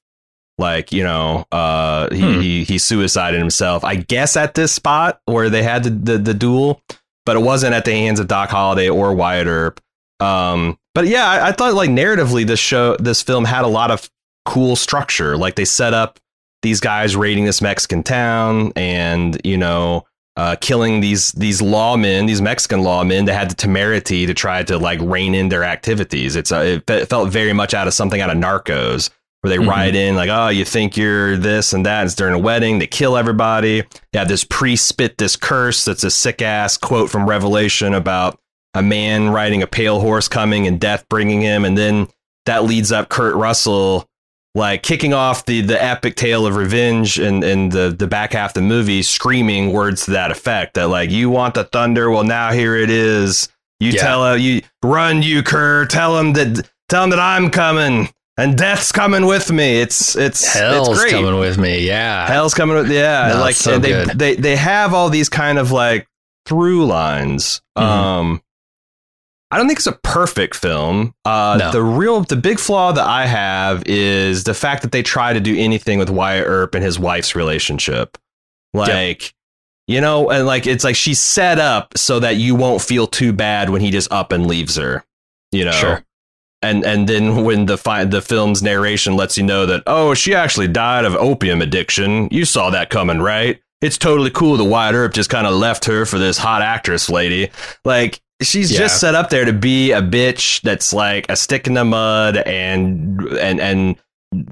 [0.61, 2.40] like you know uh he, hmm.
[2.40, 6.35] he he suicided himself i guess at this spot where they had the, the, the
[6.35, 6.83] duel
[7.27, 9.81] but it wasn't at the hands of doc holliday or wyatt earp
[10.20, 13.90] um but yeah I, I, thought like narratively this show this film had a lot
[13.90, 14.09] of
[14.44, 16.20] cool structure like they set up
[16.62, 22.40] these guys raiding this mexican town and you know uh, killing these these lawmen, these
[22.40, 26.35] Mexican lawmen that had the temerity to try to like rein in their activities.
[26.37, 29.70] It's uh, it felt very much out of something out of Narcos, where they mm-hmm.
[29.70, 32.05] ride in like, oh, you think you're this and that.
[32.05, 32.79] It's during a wedding.
[32.79, 33.83] They kill everybody.
[34.12, 38.38] They have this priest spit this curse that's a sick ass quote from Revelation about
[38.74, 41.64] a man riding a pale horse coming and death bringing him.
[41.64, 42.09] And then
[42.46, 44.07] that leads up Kurt Russell
[44.55, 48.50] like kicking off the the epic tale of revenge and and the the back half
[48.50, 52.24] of the movie screaming words to that effect that like you want the thunder well
[52.24, 53.48] now here it is
[53.79, 54.03] you yeah.
[54.03, 58.09] tell him you run you Kurt tell him that tell him that I'm coming
[58.40, 59.81] and death's coming with me.
[59.81, 61.12] It's it's hell's it's great.
[61.12, 61.87] coming with me.
[61.87, 63.33] Yeah, hell's coming with yeah.
[63.35, 64.18] No, like so they good.
[64.18, 66.09] they they have all these kind of like
[66.46, 67.61] through lines.
[67.76, 67.87] Mm-hmm.
[67.87, 68.42] Um,
[69.50, 71.14] I don't think it's a perfect film.
[71.24, 71.72] Uh, no.
[71.72, 75.40] the real the big flaw that I have is the fact that they try to
[75.40, 78.16] do anything with Wyatt Earp and his wife's relationship,
[78.72, 79.22] like.
[79.22, 79.33] Yep.
[79.87, 83.33] You know, and like it's like she's set up so that you won't feel too
[83.33, 85.05] bad when he just up and leaves her.
[85.50, 86.05] You know, sure
[86.62, 90.35] and and then when the fi- the film's narration lets you know that oh she
[90.35, 94.94] actually died of opium addiction you saw that coming right it's totally cool the Wyatt
[94.94, 97.51] Earp just kind of left her for this hot actress lady.
[97.83, 98.81] Like she's Yeah.
[98.81, 102.37] just set up there to be a bitch that's like a stick in the mud
[102.37, 103.96] and and and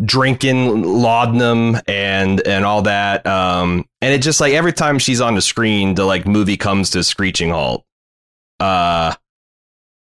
[0.06, 3.26] drinking laudanum and and all that.
[3.26, 6.88] Um, and it just like every time she's on the screen, the like movie comes
[6.90, 7.84] to a screeching halt.
[8.60, 9.14] Uh,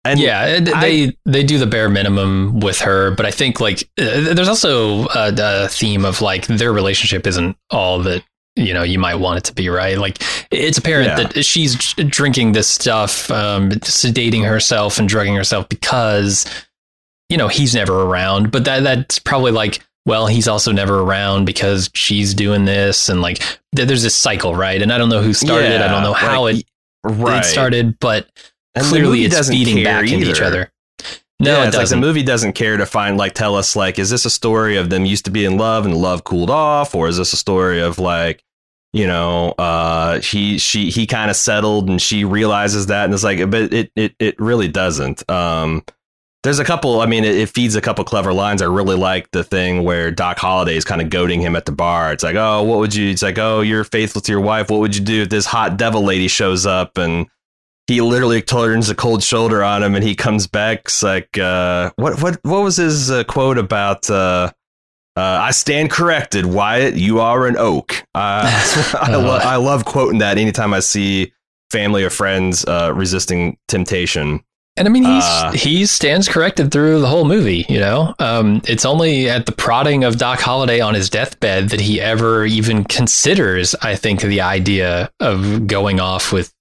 [0.04, 3.60] and yeah, it- I- they they do the bare minimum with her, but I think
[3.60, 8.22] like uh, there's also a, a theme of like their relationship isn't all that
[8.56, 9.98] you know you might want it to be, right?
[9.98, 10.18] Like
[10.50, 11.28] it's apparent Yeah.
[11.28, 16.46] that she's drinking this stuff, um, sedating herself and drugging herself because
[17.28, 19.80] you know he's never around, but that that's probably like.
[20.06, 24.80] Well, he's also never around because she's doing this, and like there's this cycle, right?
[24.80, 25.82] And I don't know who started it.
[25.82, 26.64] I don't know how like, it,
[27.04, 28.26] right it started, but
[28.74, 30.70] And clearly it's feeding back into each other.
[31.40, 32.00] No, yeah, it it's doesn't.
[32.00, 34.90] the movie doesn't care to find like tell us like is this a story of
[34.90, 36.94] them used to be in love and love cooled off?
[36.94, 38.42] Or is this a story of like
[38.92, 43.22] you know uh he she he kind of settled and she realizes that and it's
[43.22, 45.28] like but it it it really doesn't.
[45.30, 45.84] Um
[46.44, 48.60] there's a couple i mean it, it feeds a couple clever lines.
[48.60, 51.72] I really like the thing where doc holliday is kind of goading him at the
[51.72, 52.12] bar.
[52.12, 54.70] It's like oh what would you it's like oh you're faithful to your wife.
[54.70, 56.98] What would you do if this hot devil lady shows up?
[56.98, 57.28] And
[57.88, 61.90] he literally turns a cold shoulder on him and he comes back it's like uh
[61.96, 64.52] what what what was his uh, quote about uh
[65.16, 66.94] uh, I stand corrected, Wyatt.
[66.94, 68.04] You are an oak.
[68.14, 71.32] Uh, I, lo- I love quoting that anytime I see
[71.72, 74.44] family or friends uh, resisting temptation.
[74.78, 77.66] And I mean, he's Uh, he stands corrected through the whole movie.
[77.68, 81.80] You know, um, it's only at the prodding of Doc Holliday on his deathbed that
[81.80, 83.74] he ever even considers.
[83.82, 86.52] I think the idea of going off with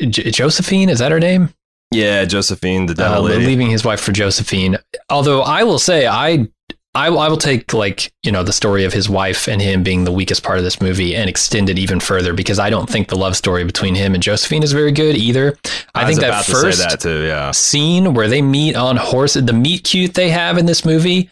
[0.00, 1.50] J- Josephine is that her name?
[1.92, 4.78] Yeah, Josephine, the devil Uh, leaving his wife for Josephine.
[5.10, 6.48] Although I will say, I,
[6.94, 10.04] I, I will take like you know the story of his wife and him being
[10.04, 13.08] the weakest part of this movie and extend it even further because I don't think
[13.08, 15.56] the love story between him and Josephine is very good either.
[15.94, 17.24] I, I think that to first that too.
[17.24, 21.30] Yeah, scene where they meet on horse, the meet cute they have in this movie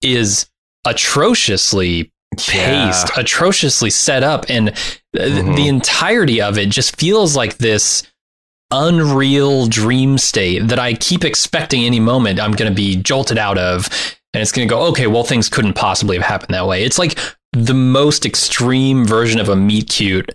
[0.00, 0.48] is
[0.86, 4.68] atrociously paced, atrociously set up, and
[5.14, 5.54] Mhm.
[5.56, 8.02] the entirety of it just feels like this
[8.72, 13.56] unreal dream state that I keep expecting any moment I'm going to be jolted out
[13.58, 13.88] of,
[14.34, 16.84] and it's going to go, okay, well, things couldn't possibly have happened that way.
[16.84, 17.18] It's like
[17.52, 20.30] the most extreme version of a meet cute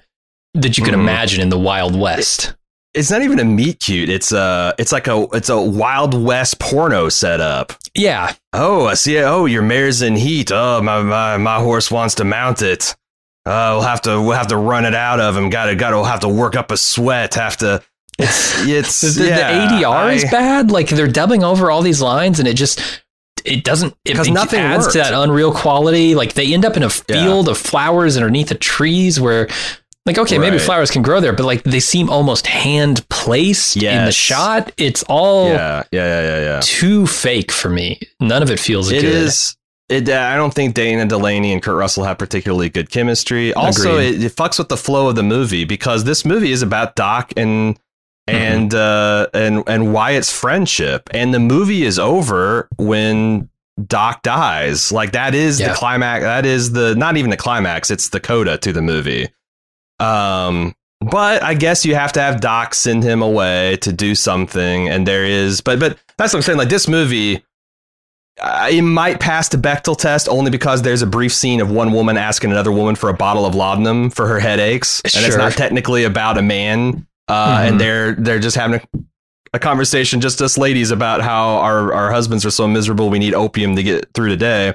[0.56, 1.00] that you can Mhm.
[1.02, 2.56] imagine in the Wild West.
[2.96, 4.10] it's not even a meet cute.
[4.10, 7.74] It's a it's like a it's a Wild West porno setup.
[7.94, 9.20] Yeah, Oh, I see.
[9.20, 10.52] Oh, your mare's in heat.
[10.52, 12.96] Oh, my my, my horse wants to mount it.
[13.46, 15.52] Uh, we'll have to we'll have to run it out of him.
[15.52, 17.36] Got to got to have to work up a sweat.
[17.36, 17.82] Have to.
[18.18, 20.72] It's it's the, the, yeah, the ADR is bad.
[20.72, 22.82] Like they're dubbing over all these lines, and it just
[23.46, 23.96] it doesn't.
[24.06, 26.16] It, 'Cause it nothing adds to that unreal quality.
[26.16, 27.24] Like they end up in a Yeah.
[27.24, 29.48] field of flowers underneath the trees where.
[30.06, 34.06] Like okay, maybe flowers can grow there, but like they seem almost hand placed in
[34.06, 34.72] the shot.
[34.78, 36.60] It's all Yeah, yeah, yeah, yeah, yeah.
[36.64, 38.00] too fake for me.
[38.20, 39.06] None of it feels It good.
[39.06, 39.56] is.
[39.88, 43.54] It, uh, I don't think Dana Delany and Kurt Russell have particularly good chemistry.
[43.54, 46.96] Also, it, it fucks with the flow of the movie because this movie is about
[46.96, 47.78] Doc and.
[48.36, 53.50] And uh, and and Wyatt's friendship, and the movie is over when
[53.88, 54.92] Doc dies.
[54.92, 55.70] Like that is Yeah.
[55.70, 56.24] the climax.
[56.24, 57.90] That is the not even the climax.
[57.92, 59.30] It's the coda to the movie.
[60.00, 64.90] Um, but I guess you have to have Doc send him away to do something,
[64.90, 65.62] and there is.
[65.62, 66.58] But but that's what I'm saying.
[66.58, 67.44] Like this movie
[68.42, 71.92] uh, it might pass the Bechdel test only because there's a brief scene of one
[71.92, 75.54] woman asking another woman for a bottle of laudanum for her headaches, and it's not
[75.54, 77.06] technically about a man.
[77.30, 77.68] Uh, Mhm.
[77.70, 79.00] And they're they're just having a,
[79.54, 83.10] a conversation, just us ladies, about how our our husbands are so miserable.
[83.10, 84.74] We need opium to get through the day.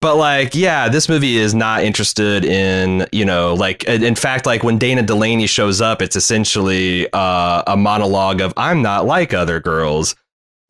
[0.00, 4.62] But like, yeah, this movie is not interested in you know like in fact like
[4.62, 9.60] when Dana Delany shows up, it's essentially uh, a monologue of I'm not like other
[9.60, 10.14] girls.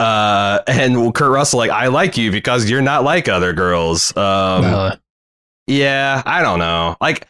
[0.01, 4.17] Uh, and Kurt Russell, like, I like you because you're not like other girls.
[4.17, 4.65] Um,
[5.67, 6.97] yeah, I don't know.
[7.03, 7.29] Like,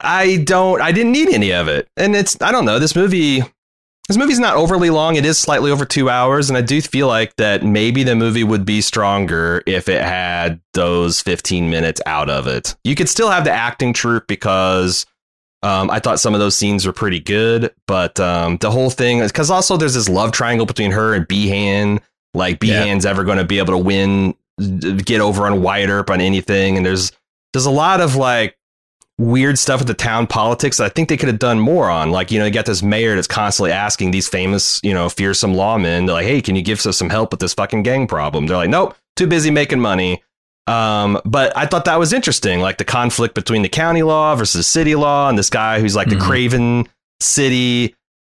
[0.00, 1.88] I don't, I didn't need any of it.
[1.96, 3.42] And it's, I don't know, this movie,
[4.08, 5.16] this movie's not overly long.
[5.16, 6.48] It is slightly over two hours.
[6.48, 10.60] And I do feel like that maybe the movie would be stronger if it had
[10.72, 12.76] those 15 minutes out of it.
[12.84, 15.04] You could still have the acting troupe because
[15.62, 19.18] um, I thought some of those scenes were pretty good, but um, the whole thing
[19.18, 22.00] is because also there's this love triangle between her and Behan.
[22.34, 22.84] Like Yeah.
[22.84, 24.34] Behan's ever going to be able to win,
[25.04, 27.10] get over on Wyatt Earp on anything, and there's
[27.52, 28.56] there's a lot of like
[29.18, 32.10] weird stuff with the town politics that I think they could have done more on.
[32.10, 35.54] Like you know, you got this mayor that's constantly asking these famous you know fearsome
[35.54, 38.46] lawmen, they're like, hey, can you give us some help with this fucking gang problem?
[38.46, 40.22] They're like, nope, too busy making money.
[40.66, 44.66] Um, but I thought that was interesting, like the conflict between the county law versus
[44.66, 46.10] city law, and this guy who's like Mhm.
[46.10, 46.88] the Craven
[47.20, 47.94] City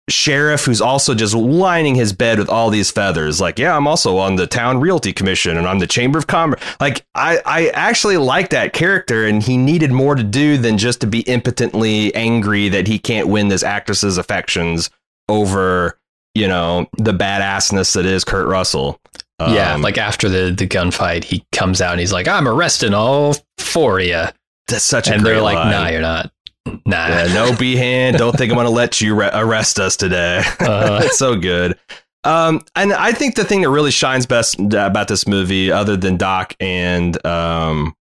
[0.09, 3.39] sheriff who's also just lining his bed with all these feathers.
[3.39, 6.61] Like, yeah, I'm also on the town realty commission and I'm the chamber of commerce.
[6.79, 11.01] Like, I, I actually like that character and he needed more to do than just
[11.01, 14.89] to be impotently angry that he can't win this actress's affections
[15.27, 15.97] over,
[16.35, 18.99] you know, the badassness that is Kurt Russell.
[19.39, 22.93] yeah, Um, like after the the gunfight, he comes out and he's like, "I'm arresting
[22.93, 24.23] all four of you,"
[24.67, 25.71] that's such a and they're like, line.
[25.71, 26.31] "Nah, you're not.
[26.65, 28.13] Nah, Yeah, no behan.
[28.13, 30.43] Don't think I'm going to let you re- arrest us today.
[30.59, 31.77] Uh, it's so good.
[32.23, 36.17] Um, and I think the thing that really shines best about this movie, other than
[36.17, 37.95] Doc and um,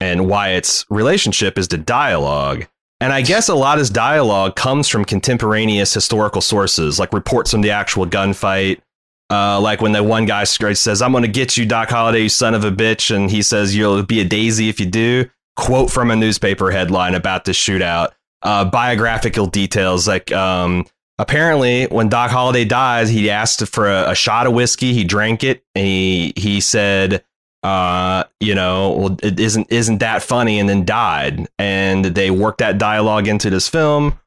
[0.00, 2.66] and Wyatt's relationship, is the dialogue.
[3.00, 7.50] And I guess a lot of his dialogue comes from contemporaneous historical sources, like reports
[7.50, 8.80] from the actual gunfight.
[9.28, 12.28] Uh, like when the one guy says, "I'm going to get you, Doc Holliday, you
[12.28, 15.90] son of a bitch," and he says, "You'll be a daisy if you do." Quote
[15.90, 18.12] from a newspaper headline about this shootout.
[18.42, 20.84] Uh, biographical details like um,
[21.18, 24.92] apparently when Doc Holliday dies, he asked for a, a shot of whiskey.
[24.92, 27.24] He drank it, and he he said,
[27.62, 31.48] uh, you know, well, it isn't isn't that funny, and then died.
[31.58, 34.18] And they worked that dialogue into this film.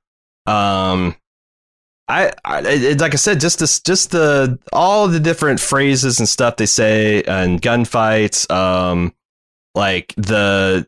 [0.45, 1.15] Um,
[2.07, 6.29] I, I it, like I said, just this, just the all the different phrases and
[6.29, 8.49] stuff they say and gunfights.
[8.49, 9.13] Um,
[9.73, 10.87] like the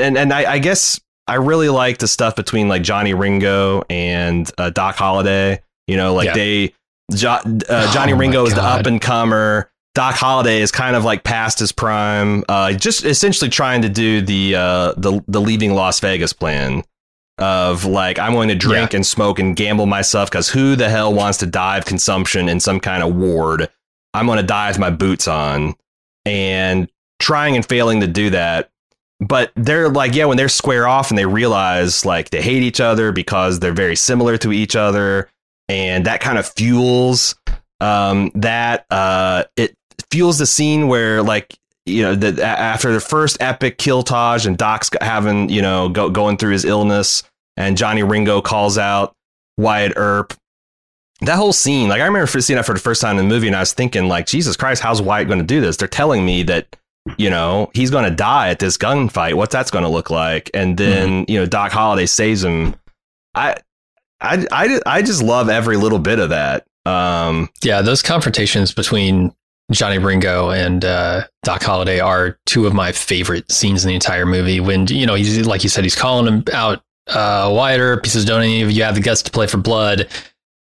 [0.00, 4.50] and and I, I guess I really like the stuff between like Johnny Ringo and
[4.58, 5.60] uh, Doc Holliday.
[5.86, 6.34] You know, like Yeah.
[6.34, 6.74] they
[7.14, 9.70] jo- uh, Johnny Oh Ringo is the up and comer.
[9.94, 14.22] Doc Holliday is kind of like past his prime, uh, just essentially trying to do
[14.22, 16.82] the uh, the the leaving Las Vegas plan
[17.38, 21.12] of like I'm going to drink and smoke and gamble myself because who the hell
[21.12, 23.68] wants to die of consumption in some kind of ward?
[24.14, 25.74] I'm going to die with my boots on
[26.24, 26.88] and
[27.18, 28.70] trying and failing to do that.
[29.22, 32.80] But they're like, yeah, when they're square off and they realize like they hate each
[32.80, 35.30] other because they're very similar to each other,
[35.68, 37.36] and that kind of fuels
[37.80, 38.84] um, that.
[38.90, 39.76] Uh, it
[40.10, 41.56] fuels the scene where like
[41.86, 46.36] you know that after the first epic killtage and Doc's having you know go, going
[46.36, 47.22] through his illness,
[47.56, 49.14] and Johnny Ringo calls out
[49.56, 50.34] Wyatt Earp.
[51.20, 53.46] That whole scene, like I remember seeing that for the first time in the movie,
[53.46, 55.76] and I was thinking, like, Jesus Christ, how's Wyatt going to do this?
[55.76, 56.74] They're telling me that
[57.18, 59.34] you know, he's going to die at this gunfight.
[59.34, 60.50] What's that's going to look like?
[60.54, 62.74] And then, you know, Doc Holliday saves him.
[63.34, 63.56] I,
[64.20, 66.66] I, I, I just love every little bit of that.
[66.86, 69.32] Um, yeah, those confrontations between
[69.70, 74.26] Johnny Ringo and uh, Doc Holliday are two of my favorite scenes in the entire
[74.26, 74.60] movie.
[74.60, 76.82] When you know he's like you said, he's calling him out.
[77.06, 80.08] Uh, he says, "Don't any of you have the guts to play for blood?"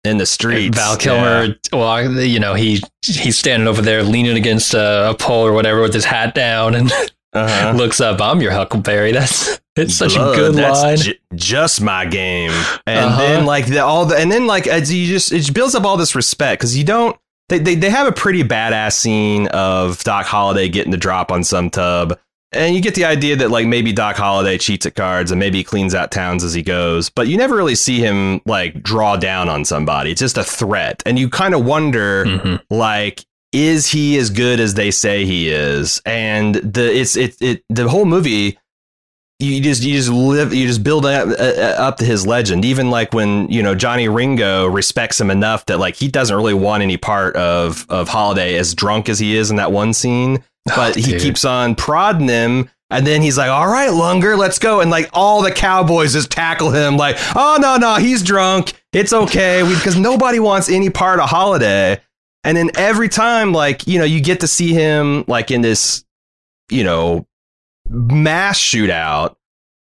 [0.04, 1.54] In the streets, Val Kilmer, yeah.
[1.74, 5.82] well, you know, he he's standing over there leaning against a, a pole or whatever
[5.82, 6.92] with his hat down and
[7.34, 7.74] Uh-huh.
[7.78, 8.20] looks up.
[8.22, 9.12] I'm your Huckleberry.
[9.12, 10.98] That's it's such Blood, a good that's line.
[10.98, 12.52] ju- just my game.
[12.88, 13.18] And Uh-huh.
[13.22, 15.98] then like the, all the, and then like as you just it builds up all
[15.98, 17.16] this respect because you don't.
[17.50, 21.44] They, they they have a pretty badass scene of Doc Holliday getting the drop on
[21.44, 22.18] some tub.
[22.54, 25.58] And you get the idea that like maybe Doc Holliday cheats at cards and maybe
[25.58, 29.18] he cleans out towns as he goes, but you never really see him like draw
[29.18, 30.12] down on somebody.
[30.12, 31.04] It's just a threat.
[31.06, 32.62] And you kind of wonder Mhm.
[32.70, 36.02] like is he as good as they say he is?
[36.06, 38.58] And the it's it it the whole movie
[39.40, 41.44] you just you just live you just build up, uh,
[41.82, 45.80] up to his legend even like when you know Johnny Ringo respects him enough that
[45.80, 49.52] like he doesn't really want any part of of Holliday as drunk as he is
[49.52, 53.50] in that one scene but Oh, he keeps on prodding him and then he's like
[53.50, 54.80] all right Lunger let's go.
[54.82, 58.74] And like all the cowboys just tackle him like oh no no he's drunk.
[58.94, 59.64] It's okay.
[59.68, 62.00] Because nobody wants any part of Holliday.
[62.44, 66.06] And then every time like you know you get to see him like in this
[66.70, 67.26] you know
[67.90, 69.36] mass shootout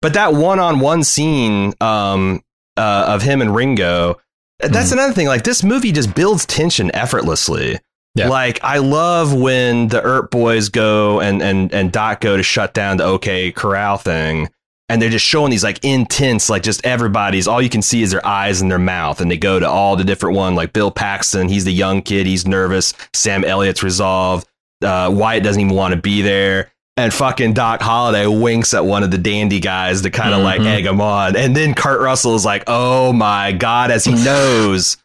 [0.02, 2.42] but that one-on-one scene um,
[2.76, 4.18] uh, of him and ringo
[4.60, 4.92] that's Mhm.
[4.92, 7.78] another thing like this movie just builds tension effortlessly
[8.16, 8.28] Yeah.
[8.28, 12.72] like i love when the earp boys go and and and doc go to shut
[12.72, 14.48] down the okay corral thing
[14.88, 18.12] and they're just showing these like intense like just everybody's all you can see is
[18.12, 20.92] their eyes and their mouth and they go to all the different one like bill
[20.92, 24.46] paxton he's the young kid he's nervous sam elliott's resolved
[24.84, 29.02] uh, wyatt doesn't even want to be there and fucking Doc Holliday winks at one
[29.02, 30.66] of the dandy guys to kind of like Mhm.
[30.66, 31.34] egg him on.
[31.34, 34.96] And then Kurt Russell is like, oh my God, as he knows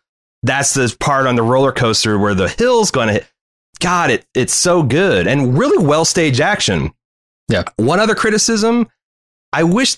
[0.43, 3.27] that's the part on the roller coaster where the hill's going to hit.
[3.79, 6.91] God, it, it's so good and really well staged action.
[7.47, 7.63] Yeah.
[7.77, 8.87] One other criticism
[9.51, 9.97] I wish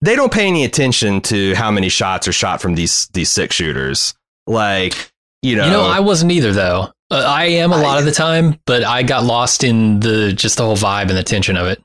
[0.00, 3.54] they don't pay any attention to how many shots are shot from these, these six
[3.54, 4.14] shooters.
[4.46, 5.10] Like,
[5.42, 6.92] you know, You know, I wasn't either though.
[7.10, 10.56] Uh, I am a lot of the time, but I got lost in the just
[10.56, 11.82] the whole vibe and the tension of it.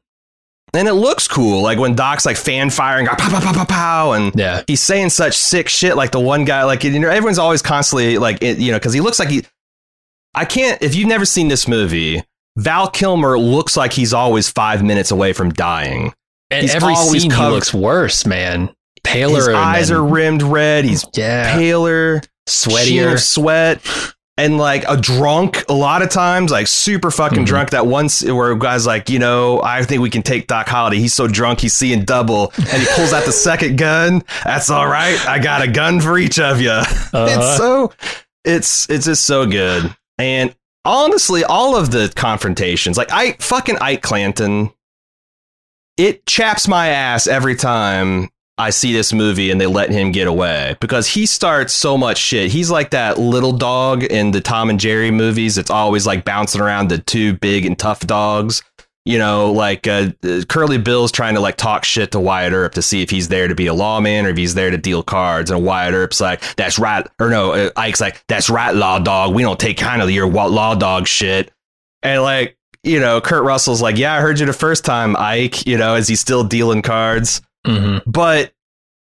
[0.73, 4.11] And it looks cool, like when Doc's like fan firing, pow pow pow pow pow,
[4.13, 4.63] and Yeah.
[4.67, 5.95] he's saying such sick shit.
[5.95, 8.93] Like the one guy, like you know, everyone's always constantly like, it, you know, because
[8.93, 9.43] he looks like he.
[10.35, 10.81] I can't.
[10.81, 12.23] If you've never seen this movie,
[12.55, 16.13] Val Kilmer looks like he's always five minutes away from dying.
[16.51, 18.71] And He's every scene he looks worse, man.
[19.03, 19.35] Paler.
[19.37, 20.85] His eyes then- are rimmed red.
[20.85, 23.19] He's yeah, paler, sweatier.
[23.19, 23.81] sweat,
[24.39, 25.63] and like a drunk.
[25.69, 27.47] A lot of times, like super fucking Mhm.
[27.47, 27.69] drunk.
[27.71, 30.97] That once where a guy's like, you know, I think we can take Doc Holliday.
[30.99, 34.23] He's so drunk, he's seeing double, and he pulls out the second gun.
[34.43, 35.19] That's all right.
[35.27, 36.71] I got a gun for each of you.
[37.11, 37.25] Uh-huh.
[37.29, 37.93] It's so,
[38.45, 39.93] it's it's just so good.
[40.17, 44.71] And honestly, all of the confrontations, like I fucking Ike Clanton,
[45.97, 48.29] it chaps my ass every time
[48.59, 52.17] I see this movie and they let him get away because he starts so much
[52.17, 52.51] shit.
[52.51, 55.57] He's like that little dog in the Tom and Jerry movies.
[55.57, 58.61] It's always like bouncing around the two big and tough dogs.
[59.05, 62.73] You know, like uh, uh, Curly Bill's trying to like talk shit to Wyatt Earp
[62.73, 65.03] to see if he's there to be a lawman or if he's there to deal
[65.03, 65.49] cards.
[65.49, 69.33] And Wyatt Earp's like, "That's right," or no, uh, Ike's like, "That's right, law dog.
[69.33, 71.49] We don't take kind of your law dog shit."
[72.03, 75.65] And like, you know, Kurt Russell's like, "Yeah, I heard you the first time, Ike."
[75.65, 78.01] You know, is he still dealing cards Mhm.
[78.05, 78.51] but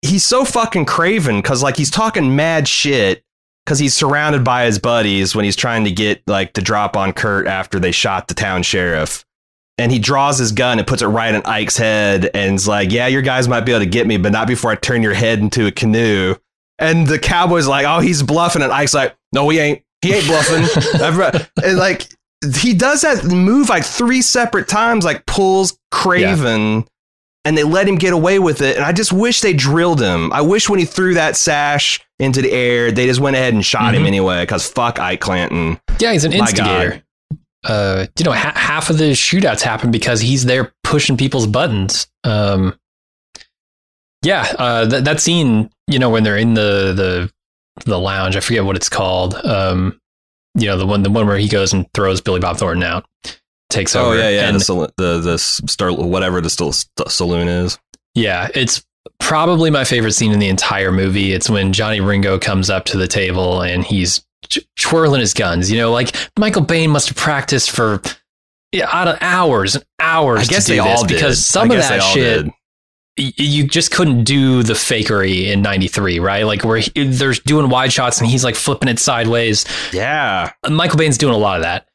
[0.03, 3.23] he's so fucking craven because like he's talking mad shit
[3.65, 7.13] because he's surrounded by his buddies when he's trying to get like the drop on
[7.13, 9.25] Kurt after they shot the town sheriff.
[9.81, 12.91] And he draws his gun and puts it right in Ike's head and is like,
[12.91, 15.15] Yeah, your guys might be able to get me, but not before I turn your
[15.15, 16.35] head into a canoe.
[16.81, 18.63] And the cowboy's like, Oh, he's bluffing.
[18.63, 19.83] And Ike's like, No, he ain't.
[20.03, 20.65] He ain't bluffing.
[21.63, 22.09] and like,
[22.57, 26.87] he does that move like three separate times, like pulls Craven
[27.45, 28.77] and they let him get away with it.
[28.77, 30.33] And I just wish they drilled him.
[30.33, 33.65] I wish when he threw that sash into the air, they just went ahead and
[33.65, 34.09] shot him Mhm.
[34.09, 34.43] anyway.
[34.43, 35.81] Because fuck Ike Clanton.
[35.99, 37.03] Yeah, he's an My instigator.
[37.65, 42.07] Uh, you know, ha- half of the shootouts happen because he's there pushing people's buttons.
[42.25, 42.79] Um,
[44.23, 47.33] yeah, uh, that that scene, you know, when they're in the the
[47.85, 49.35] the lounge, I forget what it's called.
[49.45, 50.01] Um,
[50.57, 53.07] you know, the one the one where he goes and throws Billy Bob Thornton out,
[53.71, 54.15] takes oh, over.
[54.15, 54.49] Oh yeah, yeah.
[54.49, 57.79] and the, sal- the the star whatever the still st- saloon is.
[58.15, 58.85] Yeah, it's
[59.21, 61.33] probably my favorite scene in the entire movie.
[61.33, 64.25] It's when Johnny Ringo comes up to the table and he's
[64.79, 65.71] twirling his guns.
[65.71, 68.01] You know, like Michael Biehn must have practiced for
[68.73, 70.41] yeah, out of hours and hours.
[70.41, 71.15] I guess they this all did.
[71.15, 72.51] because some of that shit
[73.17, 73.35] did.
[73.39, 76.45] you just couldn't do the fakery in '93, right?
[76.45, 79.65] Like where he, they're doing wide shots and he's like flipping it sideways.
[79.93, 80.53] Yeah.
[80.69, 81.87] Michael Biehn's doing a lot of that.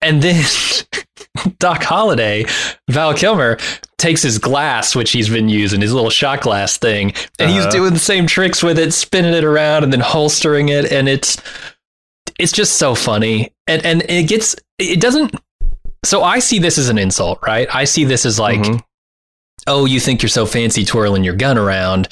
[0.00, 0.44] And then
[1.58, 2.44] Doc Holliday,
[2.90, 3.58] Val Kilmer,
[3.98, 7.70] takes his glass, which he's been using, his little shot glass thing, and he's Uh-huh.
[7.70, 11.36] doing the same tricks with it, spinning it around and then holstering it, and it's
[12.38, 13.52] it's just so funny.
[13.66, 15.34] And and it gets it doesn't
[16.04, 17.68] so I see this as an insult, right?
[17.72, 18.82] I see this as like, Mhm.
[19.68, 22.08] oh, you think you're so fancy twirling your gun around.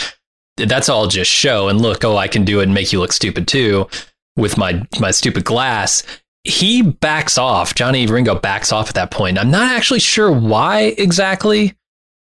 [0.57, 1.69] That's all just show.
[1.69, 3.89] And look, oh, I can do it and make you look stupid too
[4.37, 6.03] with my my stupid glass.
[6.45, 7.75] He backs off.
[7.75, 9.39] Johnny Ringo backs off at that point.
[9.39, 11.77] I'm not actually sure why exactly.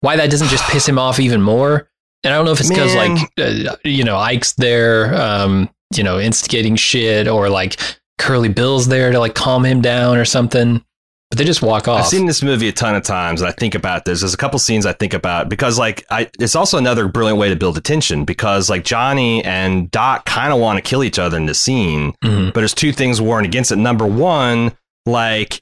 [0.02, 1.90] Why that doesn't just piss him off even more.
[2.24, 6.04] And I don't know if it's because like uh, you know Ike's there, um, you
[6.04, 7.80] know, instigating shit, or like
[8.18, 10.84] Curly Bill's there to like calm him down or something.
[11.32, 12.02] But they just walk off.
[12.02, 14.20] I've seen this movie a ton of times, and I think about this.
[14.20, 17.48] There's a couple scenes I think about because, like, I it's also another brilliant way
[17.48, 21.38] to build attention because, like, Johnny and Doc kind of want to kill each other
[21.38, 22.48] in the scene, Mhm.
[22.54, 23.78] but there's two things warring against it.
[23.78, 24.74] Number one,
[25.06, 25.62] like,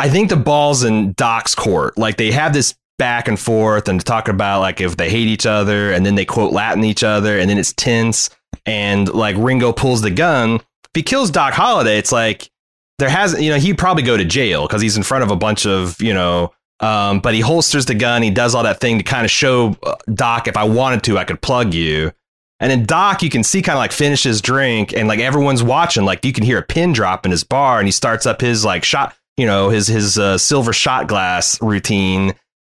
[0.00, 1.98] I think the ball's in Doc's court.
[1.98, 5.44] Like, they have this back and forth and talking about like if they hate each
[5.46, 8.28] other, and then they quote Latin each other, and then it's tense,
[8.66, 10.54] and like Ringo pulls the gun.
[10.56, 12.50] If he kills Doc Holliday, it's like
[12.98, 15.36] there hasn't, you know, he'd probably go to jail because he's in front of a
[15.36, 18.22] bunch of, you know, um, but he holsters the gun.
[18.22, 21.18] He does all that thing to kind of show uh, Doc, if I wanted to,
[21.18, 22.12] I could plug you.
[22.60, 25.62] And then Doc, you can see kind of like finish his drink and like everyone's
[25.62, 26.04] watching.
[26.04, 28.64] Like you can hear a pin drop in his bar and he starts up his
[28.64, 32.34] like shot, you know, his his uh, silver shot glass routine.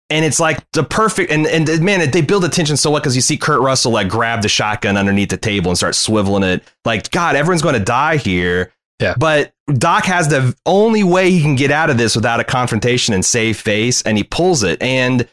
[0.10, 3.22] And it's like the perfect and and man, they build attention so well because you
[3.22, 6.64] see Kurt Russell like grab the shotgun underneath the table and start swiveling it.
[6.86, 8.72] Like God, everyone's going to die here.
[9.00, 9.16] Yeah.
[9.18, 13.14] But Doc has the only way he can get out of this without a confrontation
[13.14, 14.82] and save face, and he pulls it.
[14.82, 15.28] And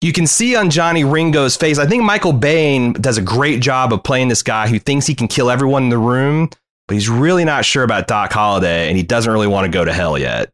[0.00, 1.78] you can see on Johnny Ringo's face.
[1.78, 5.14] I think Michael Biehn does a great job of playing this guy who thinks he
[5.14, 6.50] can kill everyone in the room,
[6.88, 9.84] but he's really not sure about Doc Holliday, and he doesn't really want to go
[9.84, 10.50] to hell yet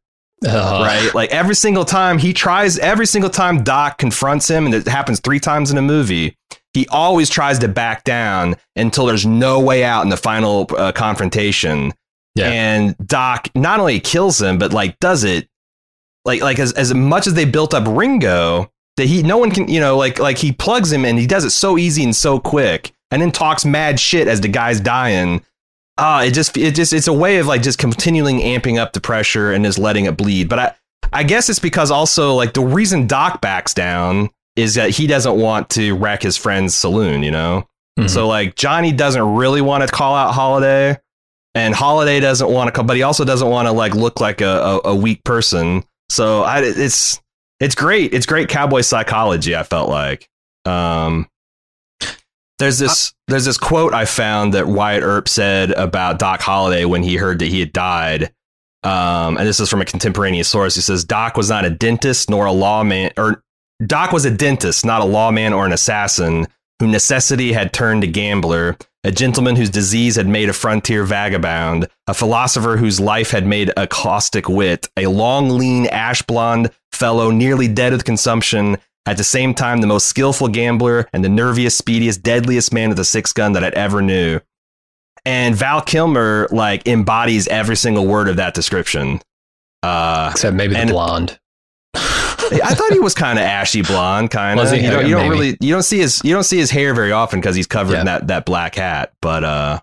[0.46, 1.14] Uh, right?
[1.14, 5.20] Like every single time he tries, every single time Doc confronts him, and it happens
[5.20, 6.36] three times in a movie,
[6.74, 10.92] he always tries to back down until there's no way out in the final uh,
[10.92, 11.92] confrontation.
[12.34, 12.48] Yeah.
[12.48, 15.48] And Doc not only kills him, but like does it
[16.24, 19.68] like like as as much as they built up Ringo that he no one can
[19.68, 22.38] you know like like he plugs him and he does it so easy and so
[22.38, 25.44] quick and then talks mad shit as the guy's dying.
[25.98, 29.00] Uh, it just it just it's a way of like just continuing amping up the
[29.00, 30.48] pressure and just letting it bleed.
[30.48, 30.74] But I
[31.12, 35.36] I guess it's because also like the reason Doc backs down is that he doesn't
[35.38, 37.66] want to wreck his friend's saloon, you know?
[37.98, 38.08] Mhm.
[38.08, 40.98] So like Johnny doesn't really want to call out Holliday,
[41.54, 44.40] and Holliday doesn't want to come, but he also doesn't want to like look like
[44.40, 45.84] a, a, a weak person.
[46.08, 47.20] So I, it's
[47.60, 48.12] it's great.
[48.14, 49.54] It's great cowboy psychology.
[49.54, 50.28] I felt like.
[50.64, 51.28] Um,
[52.58, 57.02] there's this there's this quote I found that Wyatt Earp said about Doc Holliday when
[57.02, 58.32] he heard that he had died.
[58.84, 60.74] Um, and this is from a contemporaneous source.
[60.74, 63.42] He says Doc was not a dentist nor a lawman, or
[63.84, 66.46] Doc was a dentist, not a lawman or an assassin
[66.78, 71.88] who necessity had turned to gambler, a gentleman whose disease had made a frontier vagabond,
[72.06, 77.30] a philosopher whose life had made a caustic wit, a long, lean, ash blonde fellow
[77.30, 78.76] nearly dead with consumption,
[79.06, 82.98] at the same time the most skillful gambler and the nerviest, speediest, deadliest man with
[83.00, 84.40] a six gun that I'd ever knew.
[85.24, 89.20] And Val Kilmer like embodies every single word of that description.
[89.82, 91.38] Uh, Except maybe the blonde.
[92.64, 94.72] I thought he was kind of ashy blonde, kind of.
[94.72, 97.12] You don't, you don't really, you don't see his, you don't see his hair very
[97.12, 99.12] often because he's covered in that that black hat.
[99.20, 99.80] But uh,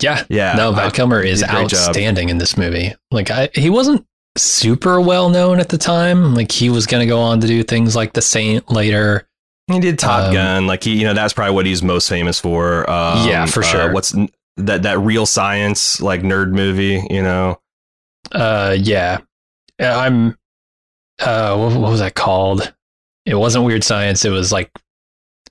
[0.00, 0.24] Yeah.
[0.28, 1.88] yeah, no, Val Kilmer is great job.
[1.88, 2.94] outstanding in this movie.
[3.10, 4.06] Like I, he wasn't
[4.36, 6.34] super well known at the time.
[6.34, 9.26] Like he was going to go on to do things like The Saint later.
[9.66, 10.66] he did Top um, Gun.
[10.66, 12.88] Like he, you know, that's probably what he's most famous for.
[12.90, 13.92] Um, Yeah, for uh, sure.
[13.92, 14.14] what's
[14.56, 17.02] that that real science like nerd movie?
[17.10, 17.60] You know,
[18.32, 19.18] Uh, yeah,
[19.80, 20.36] Uh, I'm.
[21.20, 22.72] Uh, what, what was that called?
[23.26, 24.24] It wasn't Weird Science.
[24.24, 24.70] It was like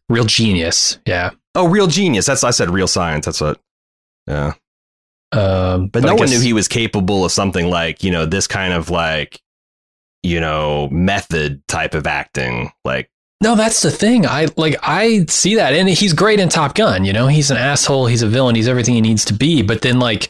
[0.09, 0.99] Real Genius.
[1.05, 1.31] Yeah.
[1.55, 2.25] oh, Real Genius.
[2.25, 3.25] That's I said Real Science.
[3.25, 3.59] That's what.
[4.27, 4.53] Yeah,
[5.31, 8.45] Um, but, I no one knew he was capable of something like you know this
[8.45, 9.41] kind of like
[10.21, 12.71] you know method type of acting.
[12.85, 13.09] Like
[13.41, 14.27] No, that's the thing.
[14.27, 17.05] I like I see that, and he's great in Top Gun.
[17.05, 18.05] You know, he's an asshole.
[18.05, 18.55] He's a villain.
[18.55, 19.63] He's everything he needs to be.
[19.63, 20.29] But then, like,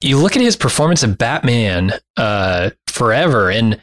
[0.00, 3.80] you look at his performance of Batman, uh, Forever, and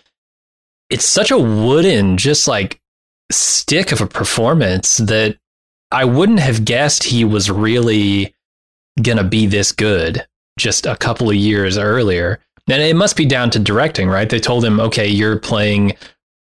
[0.90, 2.80] it's such a wooden, just like
[3.32, 5.38] stick of a performance that
[5.92, 8.34] I wouldn't have guessed he was really
[9.02, 10.26] gonna be this good
[10.58, 12.40] just a couple of years earlier.
[12.70, 14.30] And it must be down to directing, right?
[14.30, 15.94] They told him, okay, you're playing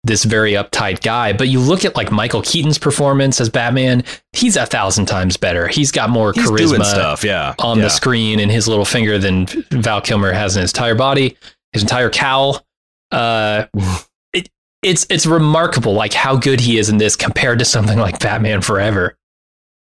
[0.07, 1.33] this very uptight guy.
[1.33, 5.69] But you look at like Michael Keaton's performance as Batman, he's a thousand times better.
[5.69, 7.25] He's got more he's charisma stuff.
[7.25, 7.85] Yeah, on yeah.
[7.85, 11.37] the screen in his little finger than Val Kilmer has in his entire body,
[11.73, 12.65] his entire cowl.
[13.11, 13.67] Uh,
[14.87, 18.63] it's it's remarkable, like how good he is in this compared to something like Batman
[18.63, 19.17] Forever.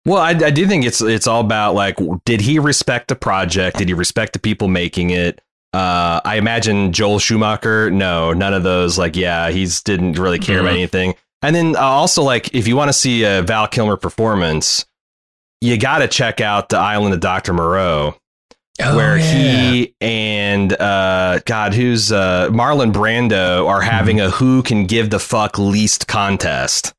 [0.06, 3.78] Well, I, I do think it's it's all about like, did he respect the project?
[3.78, 5.42] Did he respect the people making it?
[5.74, 7.92] Uh, I imagine Joel Schumacher.
[7.92, 8.98] No, none of those.
[8.98, 10.78] Like, yeah, he's didn't really care about Mhm.
[10.78, 11.16] anything.
[11.42, 14.86] And then uh, also, like, if you want to see a Val Kilmer performance,
[15.62, 18.16] you got to check out the Island of Doctor Moreau,
[18.80, 25.10] where he and uh, God, who's uh, Marlon Brando are having a who can give
[25.10, 26.94] the fuck least contest.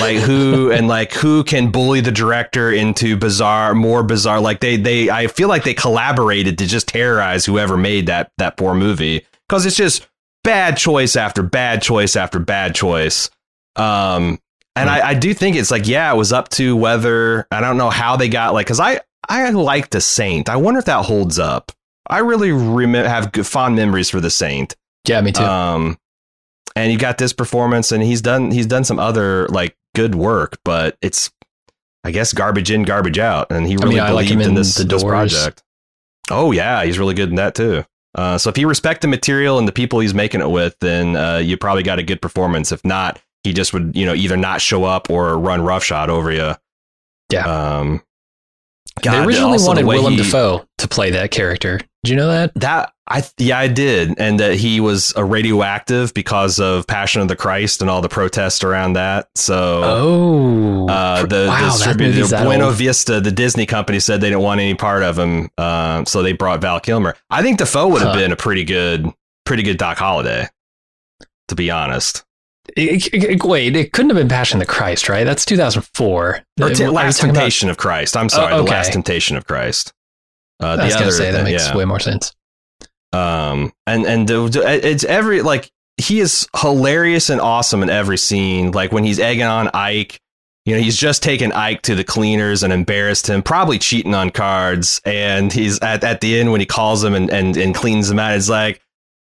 [0.00, 4.76] Like who and like who can bully the director into bizarre more bizarre like they
[4.76, 9.24] they i feel like they collaborated to just terrorize whoever made that that poor movie.
[9.48, 10.08] Because it's just
[10.42, 13.30] bad choice after bad choice after bad choice.
[13.76, 14.40] Um
[14.74, 17.76] and I, I do think it's like yeah it was up to whether i don't
[17.76, 19.00] know how they got like because i
[19.40, 21.72] i like the saint i wonder if that holds up
[22.08, 25.42] i really rem- have good, fond memories for the saint yeah, me too.
[25.42, 25.98] um,
[26.76, 30.58] and you got this performance, and he's done he's done some other like good work,
[30.64, 31.30] but it's
[32.04, 34.48] I guess garbage in, garbage out, and he really mean, I like believed him in
[34.50, 35.62] in this, The this project.
[36.30, 37.84] Oh yeah, he's really good in that too.
[38.14, 41.16] Uh, so if you respect the material and the people he's making it with, then
[41.16, 42.70] uh, you probably got a good performance.
[42.70, 46.30] If not, he just would you know either not show up or run roughshod over
[46.30, 46.54] you.
[47.30, 47.46] Yeah.
[47.78, 48.02] Um,
[49.02, 51.78] they originally the wanted way Willem he- Dafoe to play that character.
[52.04, 52.52] Did you know that?
[52.56, 57.28] That I yeah I did, and that he was a radioactive because of Passion of
[57.28, 59.28] the Christ and all the protests around that.
[59.36, 62.74] So Oh, uh, the, wow, the distributor Buena old.
[62.74, 66.32] Vista, the Disney company, said they didn't want any part of him, uh, so they
[66.32, 67.14] brought Val Kilmer.
[67.30, 68.18] I think Dafoe would have Huh.
[68.18, 69.06] been a pretty good,
[69.46, 70.48] pretty good Doc Holliday,
[71.48, 72.24] to be honest.
[72.76, 75.24] It- it- it- wait, it couldn't have been Passion of the Christ, right?
[75.24, 76.42] That's 2004.
[76.60, 78.16] Or t- Last talking about- Temptation of Christ.
[78.16, 78.70] I'm sorry, Oh, the.
[78.70, 79.92] Last Temptation of Christ.
[80.62, 81.76] Uh, I was going other, to say that makes yeah.
[81.76, 82.32] way more sense.
[83.14, 88.70] um and and the- it's every like he is hilarious and awesome in every scene
[88.72, 90.18] like when he's egging on ike
[90.64, 94.30] you know, he's just taken Ike to the cleaners and embarrassed him, probably cheating on
[94.30, 95.00] cards.
[95.04, 98.20] And he's at, at the end when he calls him and, and, and cleans him
[98.20, 98.80] out, he's like,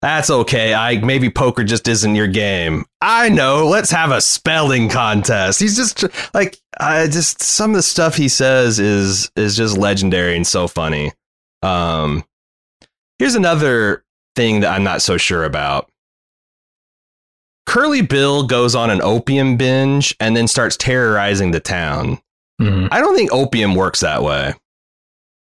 [0.04, 1.02] that's okay, Ike.
[1.02, 2.84] Maybe poker just isn't your game.
[3.00, 3.66] I know.
[3.66, 5.60] Let's have a spelling contest.
[5.60, 10.36] He's just like, I just some of the stuff he says is is just legendary
[10.36, 11.12] and so funny.
[11.62, 12.22] Um,
[13.18, 14.04] here's another
[14.36, 15.88] thing that I'm not so sure about.
[17.66, 22.20] Curly Bill goes on an opium binge and then starts terrorizing the town.
[22.60, 22.88] Mhm.
[22.90, 24.52] I don't think opium works that way.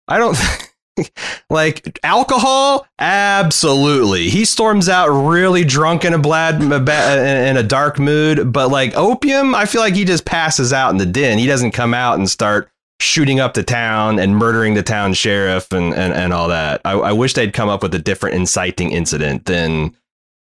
[0.06, 0.36] I don't
[1.50, 2.86] like alcohol.
[2.98, 8.52] Absolutely, he storms out really drunk in a bad in a dark mood.
[8.52, 11.38] But like opium, I feel like he just passes out in the den.
[11.38, 12.70] He doesn't come out and start
[13.00, 16.80] shooting up the town and murdering the town sheriff and and, and all that.
[16.84, 19.96] I, I wish they'd come up with a different inciting incident than.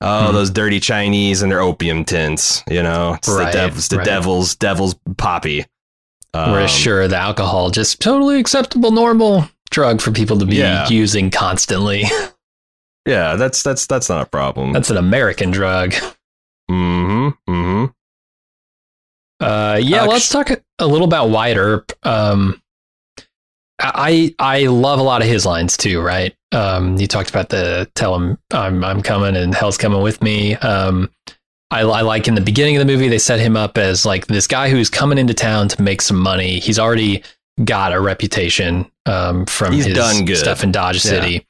[0.03, 0.35] Oh, Hmm.
[0.35, 2.63] those dirty Chinese and their opium tents.
[2.69, 4.05] You know, it's Right, the, dev- it's the right.
[4.05, 5.65] devil's devil's poppy.
[6.35, 10.89] We're sure, the alcohol just totally acceptable, normal drug for people to be Yeah.
[10.89, 12.05] using constantly.
[13.09, 14.73] Yeah, that's that's that's not a problem.
[14.73, 15.93] That's an American drug.
[16.69, 17.29] mm-hmm.
[17.49, 17.85] Mm-hmm.
[19.39, 20.51] Uh, yeah, Uh, let's talk
[20.81, 21.93] a little about Wyatt Earp.
[22.05, 22.61] Um,
[23.79, 26.35] I I love a lot of his lines too, right?
[26.51, 30.57] Um, you talked about the tell him I'm I'm coming and hell's coming with me.
[30.57, 31.11] Um,
[31.71, 34.27] I, I like in the beginning of the movie they set him up as like
[34.29, 36.59] this guy who's coming into town to make some money.
[36.59, 37.23] He's already
[37.65, 40.37] got a reputation um, from He's his done good.
[40.37, 41.11] stuff in Dodge Yeah.
[41.11, 41.47] City.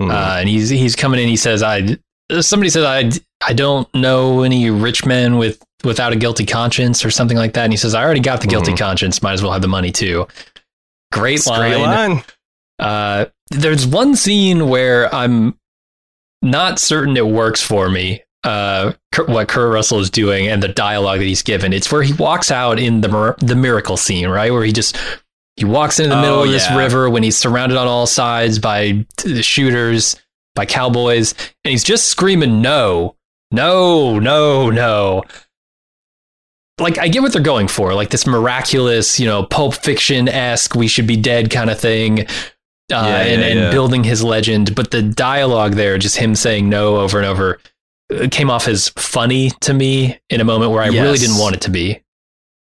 [0.00, 0.10] Mhm.
[0.10, 1.28] Uh, and he's he's coming in.
[1.28, 1.96] He says, "I."
[2.40, 3.10] Somebody says, "I
[3.46, 7.64] I don't know any rich men with without a guilty conscience or something like that."
[7.64, 8.78] And he says, "I already got the guilty Mhm.
[8.78, 9.22] conscience.
[9.22, 10.26] Might as well have the money too."
[11.12, 11.80] Great line.
[11.82, 12.24] line.
[12.80, 15.54] Uh, there's one scene where I'm
[16.42, 18.22] not certain it works for me.
[18.42, 18.92] Uh,
[19.26, 21.72] what Kurt Russell is doing and the dialogue that he's given.
[21.72, 24.52] It's where he walks out in the the miracle scene, right?
[24.52, 24.96] Where he just
[25.56, 28.58] he walks into the middle Oh, of this river when he's surrounded on all sides
[28.58, 30.16] by the shooters,
[30.54, 31.32] by cowboys,
[31.64, 33.16] and he's just screaming, "No,
[33.50, 35.22] no, no, no!"
[36.80, 40.74] Like I get what they're going for, like this miraculous, you know, Pulp Fiction esque,
[40.74, 42.26] we should be dead kind of thing, uh,
[42.90, 43.70] Yeah, and, yeah, and yeah.
[43.70, 44.74] building his legend.
[44.74, 47.60] But the dialogue there, just him saying no over and over,
[48.12, 51.54] uh, came off as funny to me in a moment where I really didn't want
[51.54, 52.02] it to be.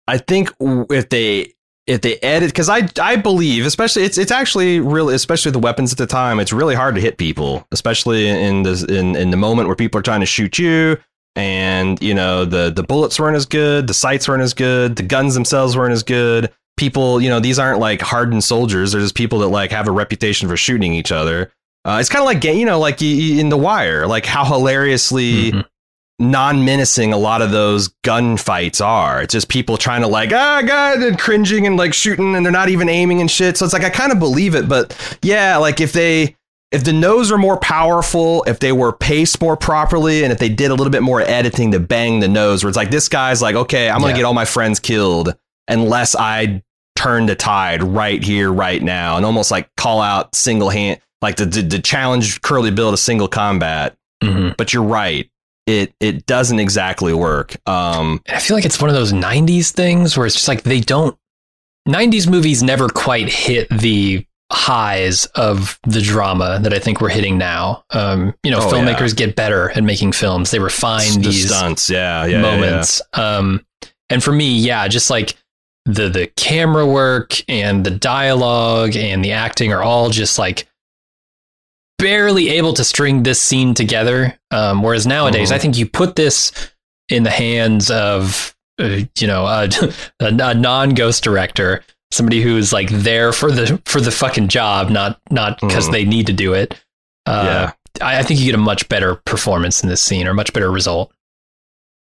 [0.05, 1.53] I think if they
[1.87, 5.91] if they edit because I I believe especially it's it's actually really especially the weapons
[5.91, 9.37] at the time it's really hard to hit people especially in the in in the
[9.37, 10.97] moment where people are trying to shoot you
[11.35, 15.03] and you know the the bullets weren't as good the sights weren't as good the
[15.03, 19.15] guns themselves weren't as good people you know these aren't like hardened soldiers they're just
[19.15, 21.51] people that like have a reputation for shooting each other
[21.85, 25.65] uh, it's kind of like you know like in the wire like how hilariously Mhm.
[26.19, 29.21] Non-menacing a lot of those gunfights are.
[29.21, 32.51] It's just people trying to like, ah, God, and cringing and like shooting, and they're
[32.51, 33.57] not even aiming and shit.
[33.57, 36.35] So it's like I kind of believe it, but yeah, like if they
[36.71, 40.49] if the nose were more powerful, if they were paced more properly, and if they
[40.49, 43.41] did a little bit more editing to bang the nose, where it's like this guy's
[43.43, 44.17] like, okay, I'm gonna Yeah.
[44.17, 45.35] get all my friends killed
[45.67, 46.63] unless I
[46.95, 51.35] turn the tide right here, right now, and almost like call out single hand, like
[51.35, 53.95] the to, to challenge Curly Bill to single combat.
[54.23, 54.55] Mhm.
[54.57, 55.29] But you're right
[55.65, 57.55] it it doesn't exactly work.
[57.67, 60.79] Um, I feel like it's one of those 90s things where it's just like they
[60.81, 61.17] don't
[61.87, 67.37] 90s movies never quite hit the highs of the drama that I think we're hitting
[67.37, 67.83] now.
[67.89, 70.51] Um, you know, Oh, filmmakers get better at making films.
[70.51, 73.01] They refine the these stunts, yeah, yeah, yeah, moments.
[73.13, 73.65] Um,
[74.09, 75.35] and for me, yeah, just like
[75.85, 80.67] the the camera work and the dialogue and the acting are all just like
[81.97, 84.37] barely able to string this scene together.
[84.51, 85.55] Um, whereas nowadays, Mhm.
[85.55, 86.51] I think you put this
[87.09, 89.69] in the hands of uh, you know a,
[90.19, 94.89] a, a non ghost director, somebody who's like there for the for the fucking job,
[94.89, 95.91] not not because Mhm.
[95.91, 96.73] they need to do it.
[97.25, 97.71] Uh, Yeah.
[98.05, 100.71] I, I think you get a much better performance in this scene or much better
[100.71, 101.11] result.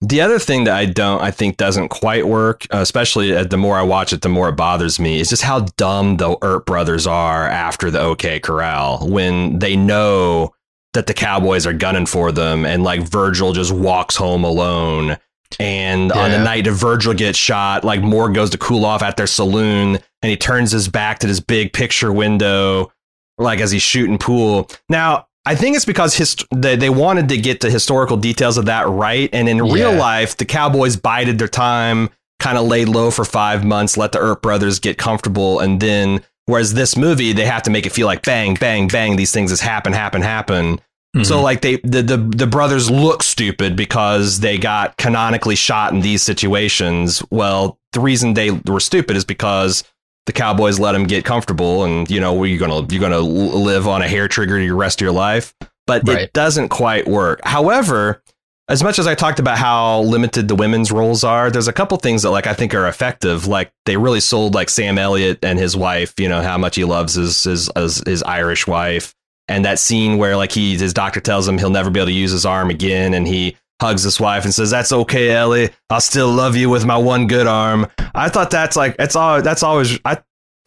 [0.03, 3.77] The other thing that I don't, I think doesn't quite work, uh, especially the more
[3.77, 7.07] I watch it, the more it bothers me, is just how dumb the Earp brothers
[7.07, 10.55] are after the OK Corral when they know
[10.93, 15.17] that the Cowboys are gunning for them, and like Virgil just walks home alone.
[15.61, 19.17] And on the night that Virgil gets shot, like Moore goes to cool off at
[19.17, 22.93] their saloon, and he turns his back to this big picture window,
[23.39, 24.69] like as he's shooting pool.
[24.89, 28.67] Now, I think it's because hist- they, they wanted to get the historical details of
[28.67, 29.31] that right.
[29.33, 33.65] And in real life, the Cowboys bided their time, kind of laid low for five
[33.65, 35.61] months, let the Earp brothers get comfortable.
[35.61, 39.15] And then, whereas this movie, they have to make it feel like bang, bang, bang,
[39.17, 40.81] these things just happen, happen, happen.
[41.23, 41.43] So Mhm.
[41.43, 46.23] like they the, the the brothers look stupid because they got canonically shot in these
[46.23, 47.23] situations.
[47.31, 49.83] Well, the reason they were stupid is because
[50.27, 54.03] the Cowboys let them get comfortable, and you know you're gonna you're gonna live on
[54.03, 55.55] a hair trigger the rest of your life.
[55.87, 56.23] But Right.
[56.23, 57.41] it doesn't quite work.
[57.45, 58.21] However,
[58.69, 61.97] as much as I talked about how limited the women's roles are, there's a couple
[61.99, 63.47] things that like I think are effective.
[63.47, 66.83] Like they really sold like Sam Elliott and his wife, you know, how much he
[66.85, 69.15] loves his his his, his Irish wife.
[69.49, 72.13] And that scene where like he his doctor tells him he'll never be able to
[72.13, 75.71] use his arm again and he hugs his wife and says, That's okay, Ellie.
[75.91, 77.87] I'll still love you with my one good arm.
[78.15, 80.19] I thought that's like it's all that's always I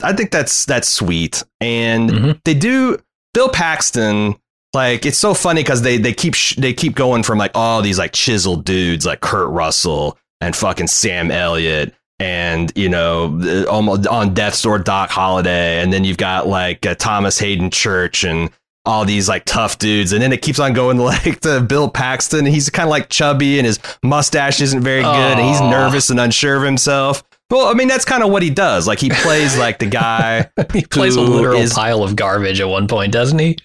[0.01, 1.43] I think that's that's sweet.
[1.59, 2.39] And Mhm.
[2.45, 2.97] they do
[3.33, 4.35] Bill Paxton
[4.73, 7.81] like it's so funny because they they keep sh- they keep going from like all
[7.81, 14.05] these like chiseled dudes like Kurt Russell and fucking Sam Elliott and you know almost
[14.07, 18.49] on Death's Door Doc Holliday, and then you've got like uh, Thomas Haden Church and
[18.89, 22.45] all these like tough dudes and then it keeps on going like to Bill Paxton
[22.45, 26.19] he's kind of like chubby and his mustache isn't very good and he's nervous and
[26.19, 27.23] unsure of himself.
[27.51, 28.87] Well, I mean that's kind of what he does.
[28.87, 32.67] Like he plays like the guy he plays a literal is- pile of garbage at
[32.67, 33.57] one point, doesn't he?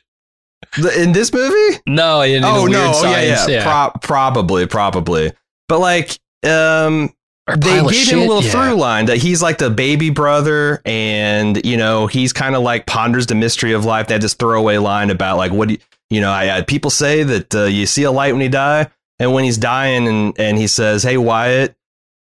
[0.79, 1.81] the- in this movie.
[1.87, 5.33] No, in, in oh no oh, yeah science, yeah, Pro- probably probably
[5.68, 7.11] but like um
[7.47, 8.51] they gave him a little yeah.
[8.51, 12.86] through line that he's like the baby brother and you know he's kind of like
[12.86, 15.80] ponders the mystery of life they had this throwaway line about like what do you,
[16.09, 18.88] you know I, I people say that uh, you see a light when you die
[19.18, 21.76] and when he's dying and and he says hey Wyatt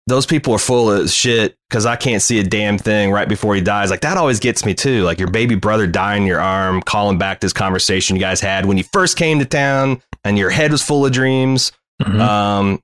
[0.06, 3.54] those people are full of shit because I can't see a damn thing right before
[3.54, 3.90] he dies.
[3.90, 5.04] Like that always gets me too.
[5.04, 8.66] Like your baby brother dying in your arm, calling back this conversation you guys had
[8.66, 11.72] when you first came to town, and your head was full of dreams.
[12.02, 12.20] Mhm.
[12.20, 12.82] Um,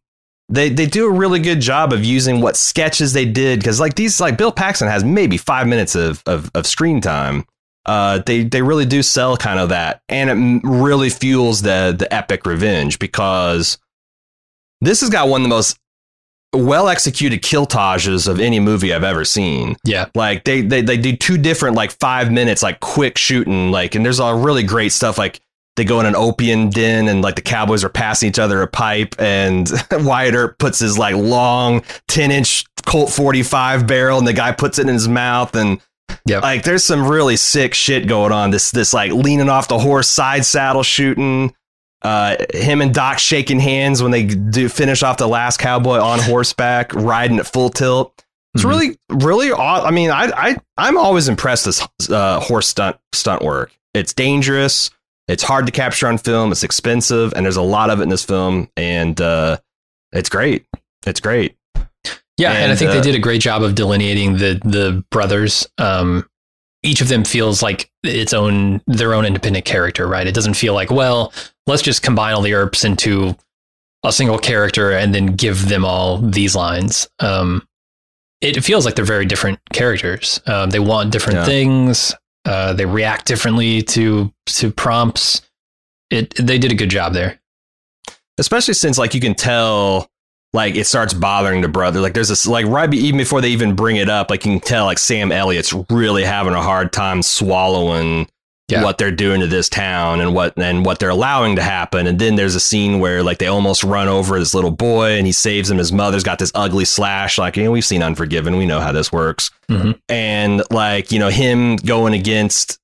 [0.49, 3.95] they they do a really good job of using what sketches they did because like
[3.95, 7.45] these like Bill Paxton has maybe five minutes of of, of screen time.
[7.87, 12.13] Uh, they they really do sell kind of that, and it really fuels the the
[12.13, 13.79] epic revenge because
[14.81, 15.79] this has got one of the most
[16.55, 19.77] well executed killtages of any movie I've ever seen.
[19.85, 20.07] yeah.
[20.15, 24.05] Like they, they they do two different like five minutes like quick shooting like and
[24.05, 25.41] there's all really great stuff like
[25.79, 28.67] they go in an opium den and like the cowboys are passing each other a
[28.67, 34.33] pipe and Wyatt Earp puts his like long 10 inch Colt 45 barrel and the
[34.35, 35.81] guy puts it in his mouth and
[36.27, 36.43] Yep.
[36.43, 40.09] like there's some really sick shit going on this this like leaning off the horse
[40.09, 41.55] side saddle shooting
[42.03, 46.19] uh, him and Doc shaking hands when they do finish off the last cowboy on
[46.21, 48.25] horseback riding at full tilt.
[48.55, 48.69] It's Mhm.
[48.69, 49.51] really, really.
[49.53, 53.73] aw- I mean, I, I, I'm always impressed with this uh, horse stunt stunt work.
[53.95, 54.91] It's dangerous.
[55.29, 56.51] It's hard to capture on film.
[56.53, 59.59] It's expensive, and there's a lot of it in this film, and uh,
[60.13, 60.67] it's great.
[61.07, 61.57] It's great.
[62.39, 65.67] Yeah, and, I think uh, they did a great job of delineating the the brothers.
[65.77, 66.29] Um,
[66.83, 70.27] each of them feels like its own their own independent character, right?
[70.27, 71.33] It doesn't feel like, well,
[71.67, 73.37] let's just combine all the Earps into
[74.05, 77.09] a single character and then give them all these lines.
[77.19, 77.67] Um,
[78.41, 80.41] it feels like they're very different characters.
[80.47, 81.45] Um, they want different Yeah.
[81.45, 82.15] things.
[82.45, 85.43] Uh, they react differently to to prompts.
[86.11, 87.41] It they did a good job there.
[88.39, 90.09] especially since like you can tell
[90.53, 93.51] like it starts bothering the brother like there's this like right be, even before they
[93.51, 96.93] even bring it up like you can tell like sam elliott's really having a hard
[96.93, 98.27] time swallowing
[98.69, 98.85] Yeah.
[98.85, 102.07] what they're doing to this town and what and what they're allowing to happen.
[102.07, 105.27] And then there's a scene where like they almost run over this little boy and
[105.27, 105.79] he saves him.
[105.79, 108.57] His mother's got this ugly slash like you know, we've seen unforgiven.
[108.59, 109.51] We know how this works.
[109.71, 109.99] Mhm.
[110.09, 112.79] and like you know him going against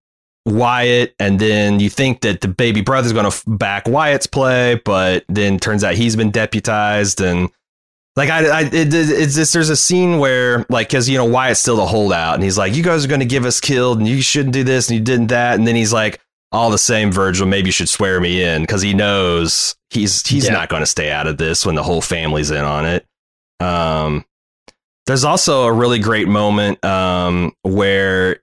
[0.47, 5.24] Wyatt, and then you think that the baby brother's going to back Wyatt's play, but
[5.28, 7.49] then turns out he's been deputized, and
[8.17, 11.25] like I, I it, it- it's just there's a scene where like because you know
[11.25, 13.99] Wyatt's still the holdout, and he's like, you guys are going to give us killed,
[13.99, 16.21] and you shouldn't do this, and you didn't that, and then he's like,
[16.53, 20.47] all the same, Virgil, maybe you should swear me in because he knows he's he's
[20.47, 20.53] Yeah.
[20.53, 23.05] not going to stay out of this when the whole family's in on it.
[23.61, 24.25] Um,
[25.07, 28.41] there's also a really great moment um, where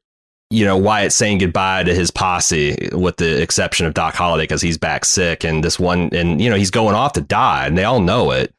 [0.49, 4.61] you know Wyatt saying goodbye to his posse, with the exception of Doc Holliday because
[4.61, 7.77] he's back sick, and this one, and you know he's going off to die, and
[7.77, 8.53] they all know it.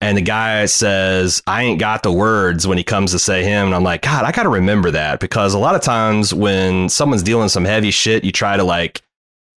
[0.00, 3.66] And the guy says, "I ain't got the words" when he comes to say him,
[3.66, 6.88] and I'm like, God, I got to remember that because a lot of times when
[6.88, 9.02] someone's dealing some heavy shit, you try to like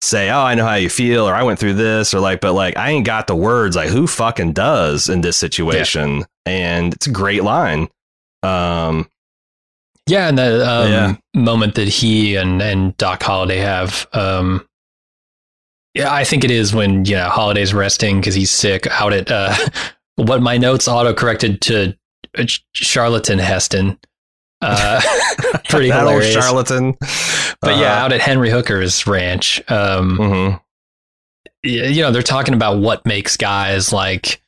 [0.00, 2.52] say, "Oh, I know how you feel," or "I went through this," or like, but
[2.52, 3.74] like, I ain't got the words.
[3.74, 6.24] Like, who fucking does in this situation?
[6.46, 7.88] And it's a great line.
[8.44, 9.08] Um,
[10.06, 11.16] Yeah, and the um, Yeah.
[11.34, 14.06] moment that he and and Doc Holliday have.
[14.12, 14.64] Um,
[15.94, 19.30] yeah, I think it is when you know Holliday's resting because he's sick out at
[19.32, 19.52] uh,
[20.18, 21.96] what my notes auto corrected to
[22.36, 22.44] uh,
[22.74, 23.98] charlatan Heston.
[24.60, 25.00] Uh,
[25.68, 26.96] pretty that old charlatan.
[27.60, 29.62] but yeah, Uh, out at Henry Hooker's ranch.
[29.70, 30.60] Um, mhm.
[31.62, 34.42] you know, they're talking about what makes guys like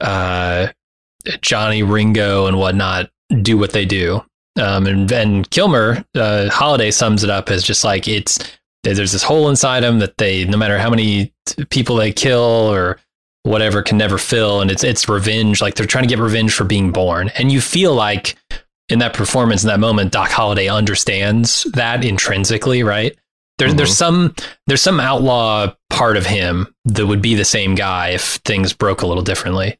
[0.00, 0.68] uh,
[1.40, 3.10] Johnny Ringo and whatnot
[3.42, 4.22] do what they do.
[4.60, 8.38] Um, and, and Kilmer, uh, Holliday sums it up as just like it's
[8.84, 11.32] there's this hole inside them that they, no matter how many
[11.70, 12.98] people they kill or
[13.44, 15.62] whatever, can never fill, and it's it's revenge.
[15.62, 18.36] Like they're trying to get revenge for being born, and you feel like
[18.90, 23.16] in that performance in that moment, Doc Holliday understands that intrinsically, right?
[23.58, 23.76] There, Mhm.
[23.76, 24.34] There's some
[24.66, 29.02] there's some outlaw part of him that would be the same guy if things broke
[29.02, 29.78] a little differently.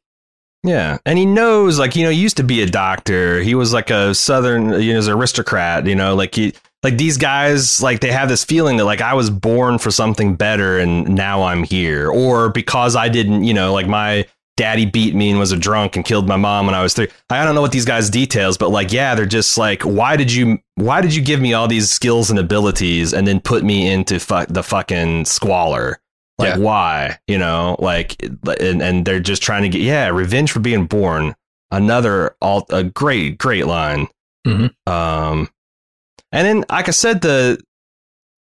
[0.62, 3.41] Yeah, and he knows, like you know, he used to be a doctor.
[3.41, 5.87] He was like a southern, you know, aristocrat.
[5.87, 6.55] You know, like he,
[6.85, 10.37] like these guys, like they have this feeling that like I was born for something
[10.37, 14.26] better, and now I'm here, or because I didn't, you know, like my
[14.57, 17.09] daddy beat me and was a drunk and killed my mom when I was three.
[17.28, 20.32] I don't know what these guys' details, but like, yeah, they're just like, why did
[20.32, 23.89] you, why did you give me all these skills and abilities and then put me
[23.91, 25.99] into fu- the fucking squalor?
[26.39, 26.59] Like Yeah.
[26.59, 27.18] why?
[27.26, 28.16] You know, like
[28.61, 31.35] and and they're just trying to get yeah, revenge for being born.
[31.72, 34.07] Another all a great great line.
[34.47, 34.72] Mhm.
[34.87, 35.49] Um,
[36.35, 37.59] and then like I said, the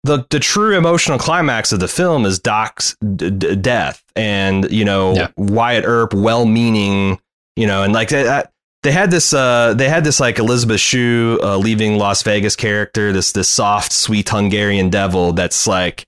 [0.04, 4.86] the the true emotional climax of the film is Doc's d- d- death, and you
[4.86, 5.28] know Yeah.
[5.38, 7.20] Wyatt Earp, well meaning,
[7.56, 8.52] you know, and like that.
[8.82, 9.34] They had this.
[9.34, 13.12] Uh, they had this like Elizabeth Shue uh, leaving Las Vegas character.
[13.12, 15.34] This this soft, sweet Hungarian devil.
[15.34, 16.06] That's like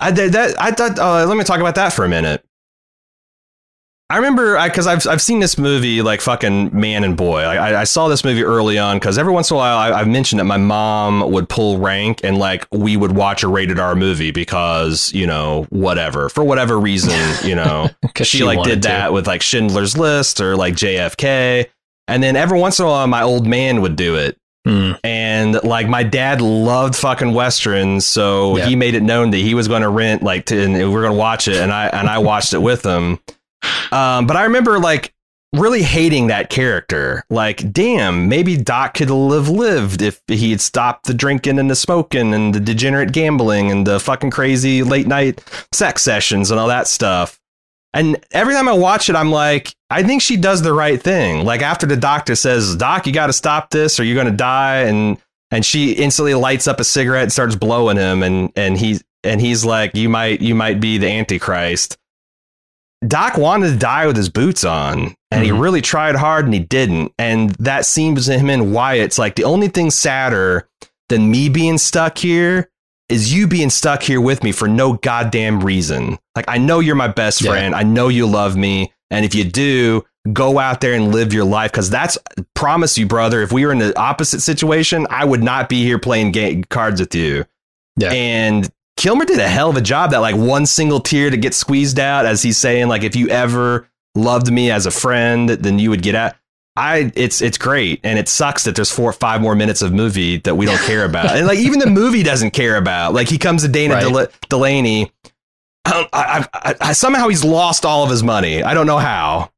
[0.00, 0.60] I that.
[0.60, 0.98] I thought.
[0.98, 2.44] Uh, let me talk about that for a minute.
[4.14, 7.40] I remember because I've I've seen this movie like fucking man and boy.
[7.40, 10.06] I, I saw this movie early on because every once in a while I, I've
[10.06, 13.96] mentioned that my mom would pull rank and like we would watch a rated R
[13.96, 17.10] movie because you know whatever for whatever reason
[17.44, 21.66] you know Because she, like did that with like Schindler's List or like JFK,
[22.06, 24.38] and then every once in a while my old man would do it.
[24.64, 28.66] Mm, And like my dad loved fucking westerns, so Yeah.
[28.66, 31.02] he made it known that he was going to rent like to, and we we're
[31.02, 33.18] going to watch it, and I and I watched it with him.
[33.92, 35.14] Um, but I remember like
[35.54, 37.24] really hating that character.
[37.30, 41.76] Like, damn, maybe Doc could have lived if he had stopped the drinking and the
[41.76, 45.42] smoking and the degenerate gambling and the fucking crazy late night
[45.72, 47.38] sex sessions and all that stuff.
[47.92, 51.44] And every time I watch it, I'm like, I think she does the right thing.
[51.44, 54.36] Like after the doctor says, "Doc, you got to stop this, or you're going to
[54.36, 55.16] die," and
[55.52, 59.40] and she instantly lights up a cigarette and starts blowing him, and and he's and
[59.40, 61.96] he's like, "You might you might be the Antichrist."
[63.06, 65.60] Doc wanted to die with his boots on, and he Mhm.
[65.60, 67.12] really tried hard, and he didn't.
[67.18, 70.68] And that seems to him and Wyatt's like the only thing sadder
[71.08, 72.68] than me being stuck here
[73.10, 76.18] is you being stuck here with me for no goddamn reason.
[76.34, 77.50] Like I know you're my best Yeah.
[77.50, 77.74] friend.
[77.74, 81.44] I know you love me, and if you do, go out there and live your
[81.44, 82.16] life because that's
[82.54, 83.42] promise you, brother.
[83.42, 87.00] If we were in the opposite situation, I would not be here playing game cards
[87.00, 87.44] with you.
[87.98, 88.10] Yeah.
[88.10, 90.12] And Kilmer did a hell of a job.
[90.12, 93.28] That like one single tear to get squeezed out as he's saying like, if you
[93.28, 96.34] ever loved me as a friend, then you would get out.
[96.76, 99.92] I it's it's great, and it sucks that there's four or five more minutes of
[99.92, 103.14] movie that we don't care about, and like even the movie doesn't care about.
[103.14, 104.12] Like he comes to Dana Right.
[104.12, 105.12] Del- Delany.
[105.86, 108.62] Um, I, I, I, I somehow he's lost all of his money.
[108.62, 109.50] I don't know how.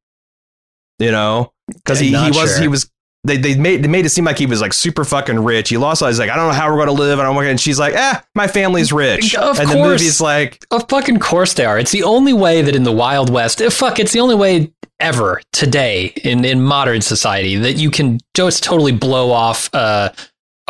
[0.99, 2.61] You know, because he, he was sure.
[2.61, 2.91] he was
[3.27, 5.69] they they made they made it seem like he was like super fucking rich.
[5.69, 6.09] He lost all.
[6.09, 7.19] He's like, I don't know how we're going to live.
[7.19, 7.41] I don't know.
[7.43, 9.35] And she's like, eh, my family's rich.
[9.35, 11.79] Of and the movie's like, Of fucking course they are.
[11.79, 14.73] It's the only way that in the Wild West, eh, fuck, it's the only way
[15.01, 20.11] ever today in, in modern society that you can just totally blow off uh,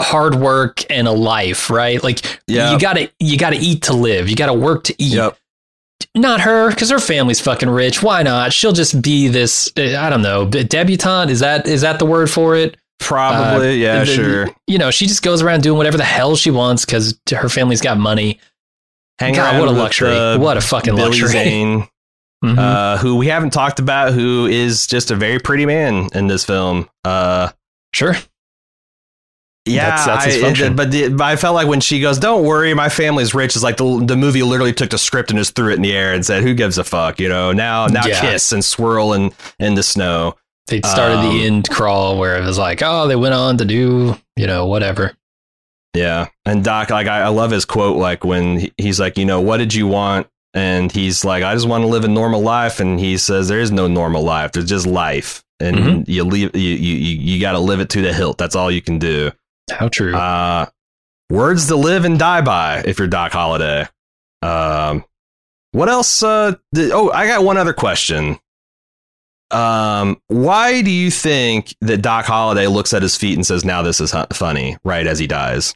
[0.01, 2.03] hard work and a life, right?
[2.03, 2.73] Like Yeah.
[2.73, 4.29] you gotta you gotta eat to live.
[4.29, 5.15] You gotta work to eat.
[5.15, 5.39] yep,
[6.15, 8.03] Not her, because her family's fucking rich.
[8.03, 8.53] Why not?
[8.53, 9.71] She'll just be this.
[9.77, 10.47] uh, I don't know.
[10.47, 12.77] Debutante Is that is that the word for it?
[12.99, 14.51] probably, yeah, Uh, the- sure.
[14.67, 17.83] You know, she just goes around doing whatever the hell she wants because her family's
[17.83, 18.41] got money.
[19.19, 20.39] Hang God, what a luxury!
[20.39, 21.29] what a fucking Billy luxury!
[21.45, 21.89] Zane,
[22.45, 22.59] Mhm.
[22.59, 26.45] uh, who we haven't talked about, who is just a very pretty man in this
[26.45, 26.89] film.
[27.05, 27.51] Uh,
[27.95, 28.17] sure.
[29.67, 30.77] Yeah, That's- that's his I, function.
[30.77, 33.63] but, the, but I felt like when she goes, "Don't worry, my family's rich," is
[33.65, 36.15] like the the movie literally took the script and just threw it in the air
[36.15, 38.21] and said, "Who gives a fuck?" You know, now now Yeah.
[38.21, 40.37] kiss and swirl in in the snow.
[40.69, 43.65] They started Um, the end crawl where it was like, oh, they went on to
[43.65, 45.13] do, you know, whatever.
[45.95, 49.41] Yeah, and Doc, like I, I love his quote, like when he's like, you know,
[49.41, 50.27] what did you want?
[50.55, 52.81] And he's like, I just want to live a normal life.
[52.81, 54.53] And he says, there is no normal life.
[54.53, 56.05] There's just life, and Mhm.
[56.09, 56.55] you leave.
[56.57, 58.37] You you you, you got to live it to the hilt.
[58.39, 59.31] That's all you can do.
[59.71, 60.15] How true.
[60.15, 60.67] Uh,
[61.31, 63.89] words to live and die by if you're Doc Holliday.
[64.43, 65.05] Um,
[65.73, 66.23] what else?
[66.23, 68.39] Uh, did, oh, I got one other question.
[69.51, 73.83] Um, why do you think that Doc Holliday looks at his feet and says, "Now
[73.83, 74.77] this is hu- funny"?
[74.85, 75.75] Right as he dies.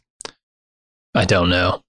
[1.14, 1.82] I don't know.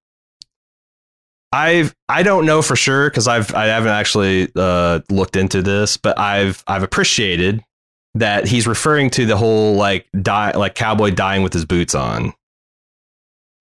[1.53, 5.97] I've I don't know for sure because I've I haven't actually uh, looked into this,
[5.97, 7.63] but I've I've appreciated
[8.15, 12.33] that he's referring to the whole like die like cowboy dying with his boots on.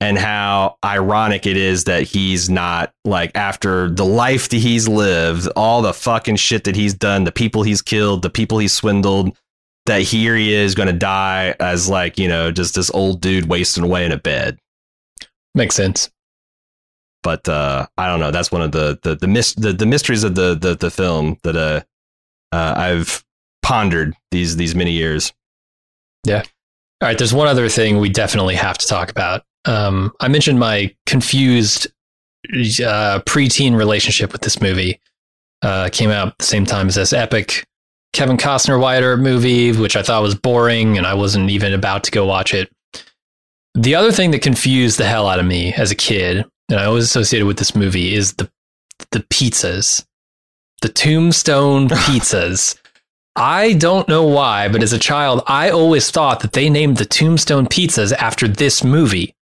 [0.01, 5.47] And how ironic it is that he's not like after the life that he's lived
[5.55, 9.37] all the fucking shit that he's done the people he's killed the people he's swindled
[9.87, 13.49] that here he is going to die as like you know just this old dude
[13.49, 14.59] wasting away in a bed.
[15.55, 16.11] Makes sense.
[17.23, 18.33] but uh i don't know.
[18.33, 21.39] That's one of the the the, mis- the, the mysteries of the, the the film
[21.45, 21.83] that uh,
[22.53, 23.25] uh i've
[23.63, 25.33] pondered these these many years
[26.25, 26.43] Yeah.
[27.01, 29.45] All right, there's one other thing we definitely have to talk about.
[29.65, 31.89] Um, I mentioned my confused
[32.49, 35.01] uh, preteen relationship with this movie.
[35.63, 37.65] Uh, came out at the same time as this epic
[38.13, 42.05] Kevin Costner Wyatt Earp movie, which I thought was boring, and I wasn't even about
[42.05, 42.71] to go watch it.
[43.75, 46.85] The other thing that confused the hell out of me as a kid, and I
[46.85, 48.51] always associated with this movie, is the
[49.11, 50.05] the pizzas,
[50.83, 52.77] the Tombstone pizzas.
[53.35, 57.07] I don't know why, but as a child, I always thought that they named the
[57.07, 59.35] Tombstone pizzas after this movie.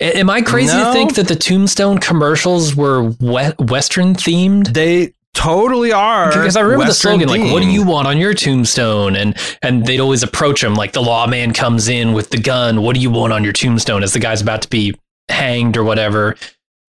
[0.00, 4.74] A- Am I crazy to think that the Tombstone commercials were we- Western themed?
[4.74, 8.18] they totally are Because I remember Western the slogan, like, "What do you want on
[8.18, 12.36] your tombstone?" and and they'd always approach him like the lawman comes in with the
[12.38, 12.82] gun.
[12.82, 14.02] What do you want on your tombstone?
[14.02, 14.94] As the guy's about to be
[15.30, 16.36] hanged or whatever,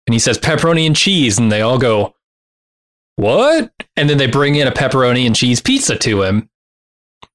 [0.06, 2.14] and he says pepperoni and cheese, and they all go,
[3.16, 6.48] "What?" And then they bring in a pepperoni and cheese pizza to him.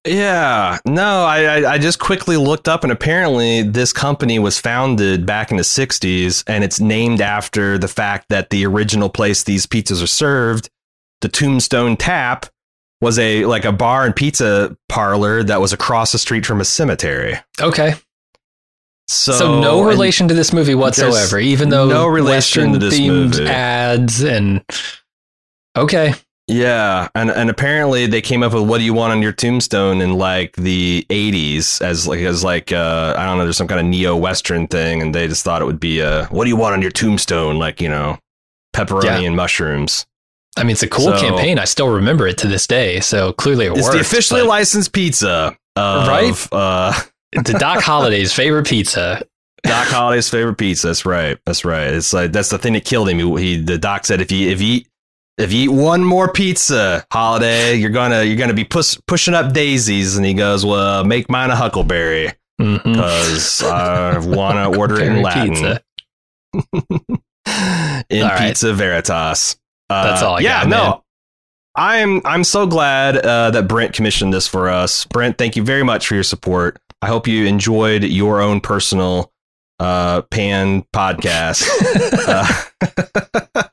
[0.07, 5.25] Yeah, no, I, I I just quickly looked up, and apparently this company was founded
[5.25, 9.65] back in the '60s, and it's named after the fact that the original place these
[9.65, 10.69] pizzas are served,
[11.21, 12.45] the Tombstone Tap,
[13.01, 16.65] was a like a bar and pizza parlor that was across the street from a
[16.65, 17.35] cemetery.
[17.59, 17.95] Okay,
[19.09, 23.39] So, so, no relation to this movie whatsoever, even though no relation to this Western-themed
[23.39, 23.47] movie.
[23.49, 24.63] ads and
[25.79, 26.13] okay,
[26.47, 30.01] Yeah, and and apparently they came up with what do you want on your tombstone
[30.01, 33.79] in like the 80s as like as like uh I don't know there's some kind
[33.79, 36.57] of neo western thing and they just thought it would be uh what do you
[36.57, 38.17] want on your tombstone like, you know,
[38.75, 39.19] pepperoni Yeah.
[39.19, 40.05] and mushrooms.
[40.57, 41.59] I mean it's a cool So- campaign.
[41.59, 42.99] I still remember it to this day.
[42.99, 43.93] So clearly it It's worked.
[43.93, 46.47] the officially licensed pizza of Right?
[46.51, 46.93] uh
[47.33, 49.21] the Doc Holliday's favorite pizza.
[49.63, 50.87] Doc Holliday's favorite pizza.
[50.87, 51.37] That's right.
[51.45, 51.87] That's right.
[51.93, 53.19] It's like that's the thing that killed him.
[53.19, 54.81] He, he the doc said if you if you
[55.39, 59.53] if you eat one more pizza, Holliday, you're gonna you're gonna be push, pushing up
[59.53, 60.17] daisies.
[60.17, 65.21] And he goes, well, make mine a huckleberry because I want to order it in
[65.21, 65.49] Latin.
[65.53, 65.81] pizza.
[68.09, 68.47] in All right.
[68.49, 69.55] Pizza Veritas.
[69.89, 70.43] Uh, That's all I got.
[70.43, 70.83] yeah, got, no.
[70.83, 70.93] man.
[71.75, 75.05] I'm I'm so glad uh, that Brent commissioned this for us.
[75.05, 76.81] Brent, thank you very much for your support.
[77.01, 79.31] I hope you enjoyed your own personal
[79.79, 81.63] uh, pan podcast.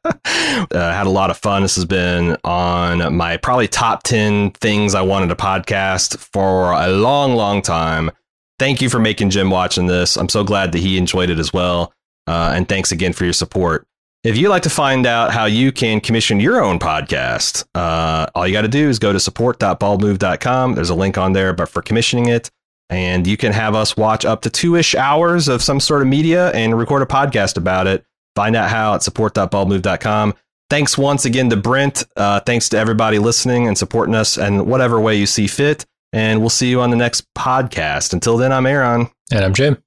[0.70, 1.62] uh, had a lot of fun.
[1.62, 6.88] This has been on my probably top 10 things I wanted to podcast for a
[6.88, 8.11] long, long time.
[8.59, 10.16] Thank you for making Jim watching this.
[10.16, 11.92] I'm so glad that he enjoyed it as well.
[12.26, 13.86] Uh, and thanks again for your support.
[14.24, 18.47] If you'd like to find out how you can commission your own podcast, uh, all
[18.47, 20.74] you got to do is go to support.baldmove.com.
[20.74, 22.51] There's a link on there but for commissioning it.
[22.88, 26.09] And you can have us watch up to two ish hours of some sort of
[26.09, 28.05] media and record a podcast about it.
[28.37, 30.34] Find out how at support.baldmove.com.
[30.70, 32.05] Thanks once again to Brent.
[32.16, 35.84] Uh, thanks to everybody listening and supporting us in whatever way you see fit.
[36.12, 38.12] And we'll see you on the next podcast.
[38.12, 39.09] Until then, I'm Aaron.
[39.32, 39.82] And I'm Jim.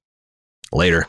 [0.72, 1.06] Later.